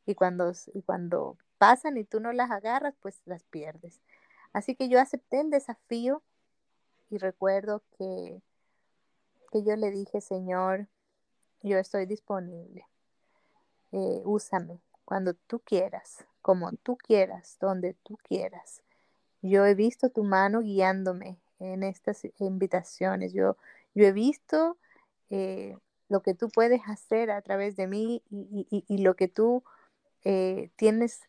Y 0.05 0.15
cuando, 0.15 0.51
y 0.73 0.81
cuando 0.81 1.37
pasan 1.57 1.97
y 1.97 2.03
tú 2.03 2.19
no 2.19 2.33
las 2.33 2.51
agarras, 2.51 2.95
pues 2.99 3.21
las 3.25 3.43
pierdes. 3.43 4.01
Así 4.53 4.75
que 4.75 4.89
yo 4.89 4.99
acepté 4.99 5.39
el 5.41 5.49
desafío 5.49 6.23
y 7.09 7.17
recuerdo 7.17 7.83
que, 7.97 8.41
que 9.51 9.63
yo 9.63 9.75
le 9.75 9.91
dije, 9.91 10.21
Señor, 10.21 10.87
yo 11.61 11.77
estoy 11.77 12.05
disponible. 12.05 12.85
Eh, 13.91 14.21
úsame, 14.25 14.81
cuando 15.05 15.33
tú 15.33 15.59
quieras, 15.59 16.25
como 16.41 16.71
tú 16.73 16.97
quieras, 16.97 17.57
donde 17.59 17.93
tú 18.03 18.17
quieras. 18.17 18.81
Yo 19.41 19.65
he 19.65 19.75
visto 19.75 20.09
tu 20.09 20.23
mano 20.23 20.61
guiándome 20.61 21.37
en 21.73 21.83
estas 21.83 22.27
invitaciones. 22.39 23.33
Yo, 23.33 23.57
yo 23.93 24.05
he 24.05 24.11
visto 24.11 24.77
eh, 25.29 25.77
lo 26.09 26.21
que 26.21 26.33
tú 26.33 26.49
puedes 26.49 26.81
hacer 26.87 27.31
a 27.31 27.41
través 27.41 27.75
de 27.75 27.87
mí 27.87 28.23
y, 28.29 28.97
lo 29.03 29.15
que 29.15 29.27
tú 29.27 29.63
eh, 30.23 30.69
tienes 30.75 31.21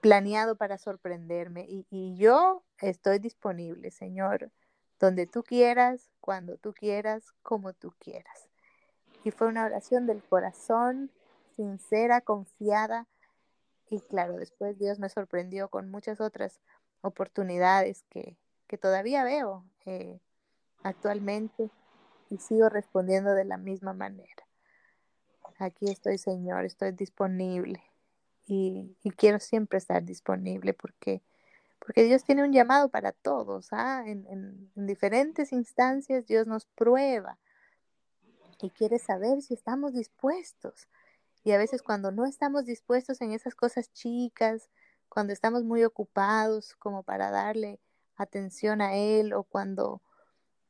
planeado 0.00 0.56
para 0.56 0.78
sorprenderme. 0.78 1.66
Y, 1.68 1.86
y 1.90 2.16
yo 2.16 2.62
estoy 2.78 3.18
disponible, 3.18 3.90
Señor, 3.90 4.50
donde 4.98 5.26
tú 5.26 5.42
quieras, 5.42 6.10
cuando 6.20 6.56
tú 6.56 6.72
quieras, 6.72 7.32
como 7.42 7.72
tú 7.72 7.92
quieras. 7.98 8.48
Y 9.24 9.30
fue 9.30 9.48
una 9.48 9.64
oración 9.66 10.06
del 10.06 10.22
corazón 10.22 11.10
sincera, 11.60 12.20
confiada. 12.22 13.06
Y 13.88 14.00
claro, 14.00 14.36
después 14.36 14.78
Dios 14.78 14.98
me 14.98 15.08
sorprendió 15.08 15.68
con 15.68 15.90
muchas 15.90 16.20
otras 16.20 16.60
oportunidades 17.02 18.04
que, 18.08 18.36
todavía 18.78 19.24
veo 19.24 19.64
eh, 19.86 20.20
actualmente 20.82 21.70
y 22.28 22.38
sigo 22.38 22.68
respondiendo 22.68 23.34
de 23.34 23.44
la 23.44 23.56
misma 23.56 23.92
manera. 23.92 24.46
Aquí 25.58 25.90
estoy, 25.90 26.18
Señor, 26.18 26.64
estoy 26.64 26.92
disponible 26.92 27.82
y, 28.46 28.96
quiero 29.16 29.38
siempre 29.38 29.78
estar 29.78 30.02
disponible 30.02 30.72
porque, 30.72 31.22
porque 31.78 32.04
Dios 32.04 32.24
tiene 32.24 32.42
un 32.42 32.52
llamado 32.52 32.88
para 32.88 33.12
todos. 33.12 33.68
¿ah? 33.72 34.02
En, 34.06 34.26
en 34.74 34.86
diferentes 34.86 35.52
instancias 35.52 36.26
Dios 36.26 36.46
nos 36.46 36.66
prueba 36.66 37.38
y 38.62 38.70
quiere 38.70 38.98
saber 38.98 39.42
si 39.42 39.54
estamos 39.54 39.92
dispuestos. 39.92 40.88
Y 41.44 41.52
a 41.52 41.58
veces 41.58 41.82
cuando 41.82 42.10
no 42.10 42.26
estamos 42.26 42.64
dispuestos 42.64 43.20
en 43.20 43.32
esas 43.32 43.54
cosas 43.54 43.92
chicas, 43.92 44.68
cuando 45.08 45.32
estamos 45.32 45.64
muy 45.64 45.84
ocupados 45.84 46.74
como 46.76 47.02
para 47.02 47.30
darle 47.30 47.80
atención 48.22 48.80
a 48.80 48.94
Él 48.94 49.32
o 49.32 49.42
cuando, 49.42 50.02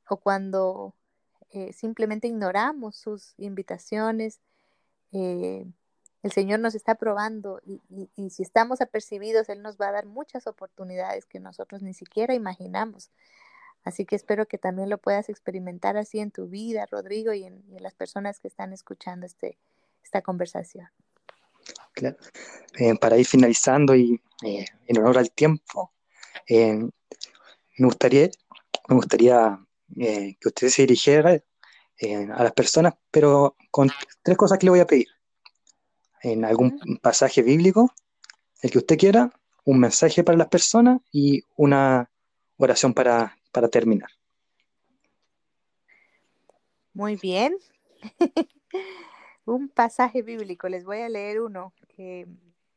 o 0.09 0.17
cuando 0.19 0.95
eh, 1.51 1.73
simplemente 1.73 2.29
ignoramos 2.29 2.97
sus 2.97 3.35
invitaciones, 3.39 4.41
eh, 5.13 5.67
el 6.23 6.33
Señor 6.33 6.61
nos 6.61 6.75
está 6.75 6.97
probando 6.97 7.61
y, 7.65 7.81
y, 8.15 8.31
si 8.31 8.43
estamos 8.43 8.81
apercibidos, 8.81 9.49
Él 9.49 9.63
nos 9.63 9.79
va 9.79 9.89
a 9.89 9.93
dar 9.93 10.07
muchas 10.07 10.47
oportunidades 10.47 11.25
que 11.27 11.41
nosotros 11.41 11.83
ni 11.83 11.95
siquiera 11.95 12.35
imaginamos. 12.35 13.11
Así 13.85 14.05
que 14.05 14.17
espero 14.17 14.47
que 14.47 14.59
también 14.59 14.91
lo 14.91 14.99
puedas 14.99 15.31
experimentar 15.31 15.97
así 15.97 16.19
en 16.21 16.31
tu 16.31 16.49
vida, 16.49 16.87
Rodrigo, 16.91 17.33
y 17.33 17.45
en, 17.45 17.65
las 17.81 17.95
personas 17.95 18.39
que 18.39 18.49
están 18.49 18.75
escuchando 18.75 19.25
este, 19.25 19.59
esta 20.05 20.21
conversación. 20.21 20.89
Eh, 22.79 22.95
para 23.01 23.17
ir 23.17 23.27
finalizando 23.27 23.95
y 23.97 24.21
en 24.43 24.99
honor 24.99 25.19
al 25.19 25.31
tiempo, 25.31 25.93
eh, 26.47 26.89
me 27.81 27.87
gustaría, 27.87 28.31
me 28.89 28.97
gustaría 28.97 29.59
que 29.97 30.49
usted 30.49 30.69
se 30.69 30.83
dirigiera 30.83 31.43
a 32.35 32.45
las 32.45 32.53
personas, 32.53 32.95
pero 33.11 33.57
con 33.71 33.91
tres 34.23 34.37
cosas 34.37 34.59
que 34.59 34.67
le 34.67 34.71
voy 34.71 34.81
a 34.81 34.87
pedir. 34.87 35.09
En 36.23 36.45
algún 36.45 36.79
pasaje 37.03 37.43
bíblico, 37.43 37.91
el 38.61 38.71
que 38.71 38.79
usted 38.79 38.99
quiera, 38.99 39.33
un 39.65 39.81
mensaje 39.81 40.23
para 40.23 40.37
las 40.37 40.49
personas 40.49 41.01
y 41.11 41.43
una 41.57 42.11
oración 42.59 42.93
para, 42.93 43.39
para 43.51 43.69
terminar. 43.69 44.11
Muy 46.93 47.17
bien. 47.17 47.57
Un 49.47 49.69
pasaje 49.69 50.21
bíblico, 50.23 50.69
les 50.69 50.85
voy 50.85 50.99
a 50.99 51.09
leer 51.09 51.41
uno 51.41 51.73
que 51.97 52.29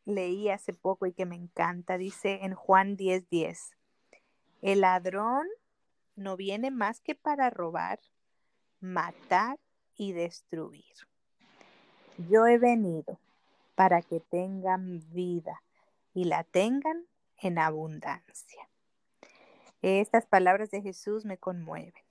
leí 0.05 0.49
hace 0.49 0.73
poco 0.73 1.05
y 1.05 1.13
que 1.13 1.25
me 1.25 1.35
encanta. 1.35 1.97
Dice 1.97 2.39
en 2.41 2.55
Juan 2.55 2.95
10:10, 2.95 3.27
10, 3.29 3.71
el 4.63 4.79
ladrón 4.81 5.45
no 6.15 6.37
viene 6.37 6.71
más 6.71 7.01
que 7.01 7.15
para 7.15 7.49
robar, 7.49 7.99
matar 8.79 9.59
y 9.97 10.13
destruir. 10.13 10.95
Yo 12.29 12.47
he 12.47 12.57
venido 12.57 13.19
para 13.75 14.01
que 14.01 14.21
tengan 14.21 15.03
vida 15.11 15.61
y 16.13 16.23
la 16.23 16.45
tengan 16.45 17.05
en 17.39 17.59
abundancia. 17.59 18.69
Estas 19.81 20.25
palabras 20.25 20.71
de 20.71 20.81
Jesús 20.81 21.25
me 21.25 21.37
conmueven, 21.37 22.05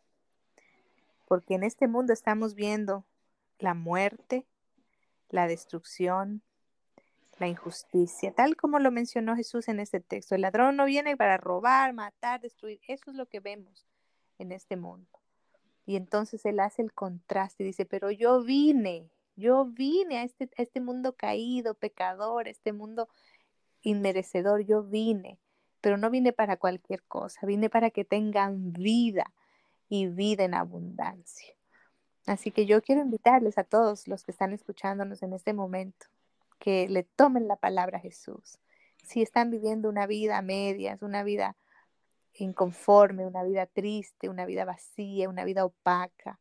porque 1.29 1.55
en 1.55 1.63
este 1.63 1.89
mundo 1.89 2.13
estamos 2.13 2.55
viendo 2.55 3.07
la 3.61 3.73
muerte, 3.73 4.45
la 5.31 5.47
destrucción, 5.47 6.43
la 7.39 7.49
injusticia, 7.49 8.33
tal 8.33 8.57
como 8.57 8.79
lo 8.79 8.91
mencionó 8.91 9.37
Jesús 9.37 9.69
en 9.69 9.81
este 9.81 10.01
texto. 10.01 10.35
El 10.35 10.43
ladrón 10.43 10.77
no 10.77 10.85
viene 10.85 11.17
para 11.17 11.37
robar, 11.37 11.93
matar, 11.93 12.41
destruir. 12.41 12.81
Eso 12.87 13.11
es 13.11 13.17
lo 13.17 13.27
que 13.27 13.41
vemos 13.41 13.87
en 14.39 14.53
este 14.53 14.77
mundo. 14.77 15.09
Y 15.87 15.97
entonces 15.97 16.45
él 16.47 16.61
hace 16.61 16.83
el 16.83 16.93
contraste 16.93 17.63
y 17.63 17.67
dice, 17.67 17.85
pero 17.85 18.11
yo 18.11 18.43
vine, 18.43 19.11
yo 19.37 19.65
vine 19.65 20.19
a 20.19 20.23
este, 20.23 20.49
a 20.57 20.63
este 20.63 20.81
mundo 20.81 21.17
caído, 21.17 21.75
pecador, 21.75 22.47
este 22.47 22.73
mundo 22.73 23.09
inmerecedor, 23.83 24.61
yo 24.61 24.85
vine, 24.85 25.39
pero 25.81 25.97
no 25.97 26.11
vine 26.11 26.33
para 26.33 26.57
cualquier 26.57 27.03
cosa, 27.03 27.45
vine 27.47 27.69
para 27.69 27.91
que 27.91 28.05
tengan 28.05 28.73
vida 28.73 29.33
y 29.89 30.07
vida 30.07 30.45
en 30.45 30.55
abundancia. 30.55 31.55
Así 32.27 32.53
que 32.53 32.67
yo 32.67 32.81
quiero 32.83 33.03
invitarles 33.03 33.59
a 33.59 33.65
todos 33.65 34.07
los 34.07 34.23
que 34.23 34.31
están 34.31 34.53
escuchándonos 34.53 35.25
en 35.25 35.33
este 35.33 35.53
momento 35.53 36.07
que 36.63 36.89
le 36.89 37.03
tomen 37.03 37.49
la 37.49 37.57
palabra 37.57 37.99
a 37.99 38.01
Jesús. 38.01 38.61
Si 39.03 39.21
están 39.21 39.51
viviendo 39.51 39.89
una 39.89 40.07
vida 40.07 40.39
a 40.39 40.43
medias, 40.43 41.03
una 41.03 41.25
vida 41.25 41.57
inconforme, 42.35 43.27
una 43.27 43.43
vida 43.43 43.67
triste, 43.67 44.29
una 44.29 44.47
vida 44.47 44.65
vacía, 44.65 45.29
una 45.29 45.45
vida 45.45 45.65
opaca, 45.65 46.39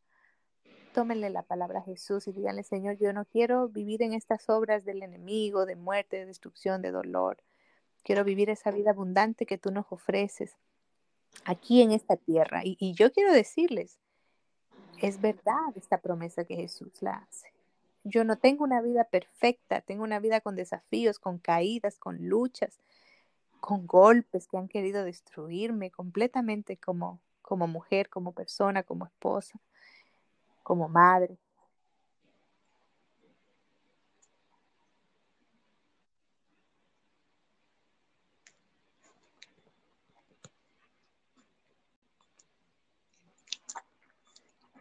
tómenle 0.93 1.31
la 1.31 1.41
palabra 1.41 1.79
a 1.79 1.83
Jesús 1.83 2.27
y 2.27 2.33
díganle, 2.33 2.61
Señor, 2.61 2.97
yo 2.99 3.13
no 3.13 3.25
quiero 3.25 3.67
vivir 3.69 4.03
en 4.03 4.13
estas 4.13 4.47
obras 4.47 4.85
del 4.85 5.01
enemigo, 5.01 5.65
de 5.65 5.75
muerte, 5.75 6.17
de 6.17 6.27
destrucción, 6.27 6.83
de 6.83 6.91
dolor. 6.91 7.41
Quiero 8.03 8.23
vivir 8.23 8.51
esa 8.51 8.69
vida 8.69 8.91
abundante 8.91 9.47
que 9.47 9.57
tú 9.57 9.71
nos 9.71 9.87
ofreces 9.89 10.55
aquí 11.45 11.81
en 11.81 11.93
esta 11.93 12.15
tierra. 12.15 12.61
Y, 12.63 12.77
y 12.79 12.93
yo 12.93 13.11
quiero 13.11 13.33
decirles, 13.33 13.97
es 15.01 15.19
verdad 15.19 15.75
esta 15.75 15.97
promesa 15.97 16.45
que 16.45 16.57
Jesús 16.57 17.01
la 17.01 17.15
hace. 17.15 17.50
Yo 18.03 18.23
no 18.23 18.37
tengo 18.37 18.63
una 18.63 18.81
vida 18.81 19.03
perfecta, 19.05 19.81
tengo 19.81 20.03
una 20.03 20.19
vida 20.19 20.41
con 20.41 20.55
desafíos, 20.55 21.19
con 21.19 21.37
caídas, 21.37 21.99
con 21.99 22.27
luchas, 22.27 22.79
con 23.59 23.85
golpes 23.85 24.47
que 24.47 24.57
han 24.57 24.67
querido 24.67 25.03
destruirme 25.03 25.91
completamente 25.91 26.77
como, 26.77 27.19
como 27.41 27.67
mujer, 27.67 28.09
como 28.09 28.33
persona, 28.33 28.83
como 28.83 29.05
esposa, 29.05 29.59
como 30.63 30.89
madre. 30.89 31.37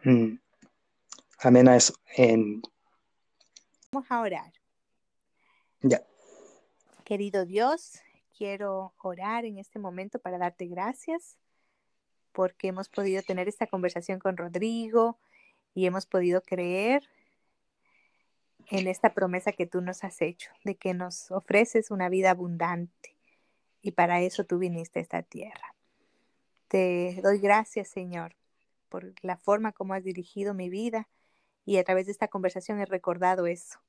Mm. 0.03 0.39
Amén 1.43 1.67
a 1.67 1.75
eso. 1.75 1.93
Vamos 3.93 4.09
a 4.09 4.21
orar. 4.21 4.53
Ya. 5.81 6.01
Querido 7.03 7.45
Dios, 7.45 7.99
quiero 8.37 8.93
orar 8.97 9.43
en 9.43 9.57
este 9.57 9.79
momento 9.79 10.17
para 10.17 10.37
darte 10.37 10.67
gracias 10.67 11.35
porque 12.31 12.69
hemos 12.69 12.87
podido 12.87 13.21
tener 13.21 13.49
esta 13.49 13.67
conversación 13.67 14.19
con 14.19 14.37
Rodrigo 14.37 15.19
y 15.73 15.87
hemos 15.87 16.05
podido 16.05 16.41
creer 16.41 17.03
en 18.69 18.87
esta 18.87 19.13
promesa 19.13 19.51
que 19.51 19.65
tú 19.65 19.81
nos 19.81 20.05
has 20.05 20.21
hecho, 20.21 20.51
de 20.63 20.75
que 20.75 20.93
nos 20.93 21.29
ofreces 21.29 21.91
una 21.91 22.07
vida 22.07 22.31
abundante, 22.31 23.17
Y 23.81 23.91
para 23.91 24.21
eso 24.21 24.45
tú 24.45 24.57
viniste 24.57 24.99
a 24.99 25.01
esta 25.01 25.21
tierra. 25.21 25.75
Te 26.69 27.19
doy 27.21 27.39
gracias, 27.39 27.89
Señor, 27.89 28.35
por 28.87 29.13
la 29.21 29.35
forma 29.35 29.73
como 29.73 29.95
has 29.95 30.03
dirigido 30.05 30.53
mi 30.53 30.69
vida 30.69 31.09
y 31.65 31.77
a 31.77 31.83
través 31.83 32.05
de 32.05 32.11
esta 32.11 32.27
conversación 32.27 32.79
he 32.79 32.85
recordado 32.85 33.47
eso. 33.47 33.79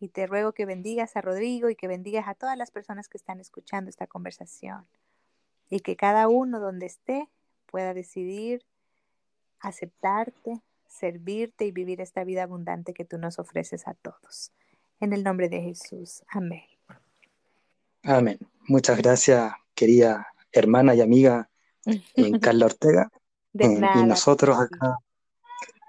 Y 0.00 0.08
te 0.08 0.26
ruego 0.26 0.52
que 0.52 0.66
bendigas 0.66 1.16
a 1.16 1.20
Rodrigo 1.20 1.70
y 1.70 1.76
que 1.76 1.88
bendigas 1.88 2.28
a 2.28 2.34
todas 2.34 2.58
las 2.58 2.70
personas 2.70 3.08
que 3.08 3.16
están 3.16 3.40
escuchando 3.40 3.88
esta 3.88 4.06
conversación. 4.06 4.86
Y 5.70 5.80
que 5.80 5.96
cada 5.96 6.28
uno 6.28 6.60
donde 6.60 6.86
esté 6.86 7.28
pueda 7.66 7.94
decidir 7.94 8.64
aceptarte, 9.60 10.60
servirte 10.88 11.64
y 11.64 11.72
vivir 11.72 12.00
esta 12.00 12.22
vida 12.24 12.42
abundante 12.42 12.92
que 12.92 13.04
tú 13.04 13.18
nos 13.18 13.38
ofreces 13.38 13.88
a 13.88 13.94
todos. 13.94 14.52
En 15.00 15.12
el 15.12 15.24
nombre 15.24 15.48
de 15.48 15.60
Jesús. 15.60 16.22
Amén. 16.28 16.64
Amén. 18.02 18.38
Muchas 18.68 18.98
gracias, 18.98 19.52
querida 19.74 20.26
hermana 20.52 20.94
y 20.94 21.00
amiga 21.00 21.48
en 21.84 22.38
Carla 22.40 22.66
Ortega. 22.66 23.10
De 23.52 23.68
nada. 23.68 24.00
Y 24.02 24.06
nosotros 24.06 24.58
acá, 24.58 24.98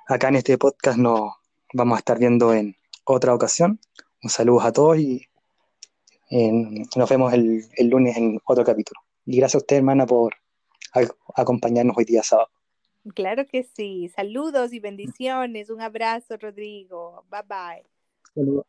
acá 0.07 0.29
en 0.29 0.35
este 0.35 0.57
podcast 0.57 0.97
nos 0.97 1.33
vamos 1.73 1.95
a 1.95 1.99
estar 1.99 2.19
viendo 2.19 2.53
en 2.53 2.75
otra 3.05 3.33
ocasión. 3.33 3.79
Un 4.23 4.29
saludo 4.29 4.61
a 4.61 4.71
todos 4.71 4.97
y 4.97 5.27
nos 6.95 7.09
vemos 7.09 7.33
el, 7.33 7.63
el, 7.75 7.87
lunes 7.87 8.17
en 8.17 8.39
otro 8.45 8.63
capítulo. 8.63 8.99
Y 9.25 9.37
gracias 9.37 9.55
a 9.55 9.63
usted, 9.63 9.77
hermana, 9.77 10.05
por 10.05 10.33
acompañarnos 11.35 11.97
hoy 11.97 12.05
día 12.05 12.23
sábado. 12.23 12.49
Claro 13.13 13.45
que 13.45 13.63
sí. 13.63 14.09
Saludos 14.15 14.73
y 14.73 14.79
bendiciones. 14.79 15.69
Un 15.69 15.81
abrazo, 15.81 16.37
Rodrigo. 16.37 17.23
Bye 17.29 17.41
bye. 17.47 18.65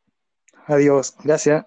Adiós. 0.67 1.17
Gracias. 1.23 1.65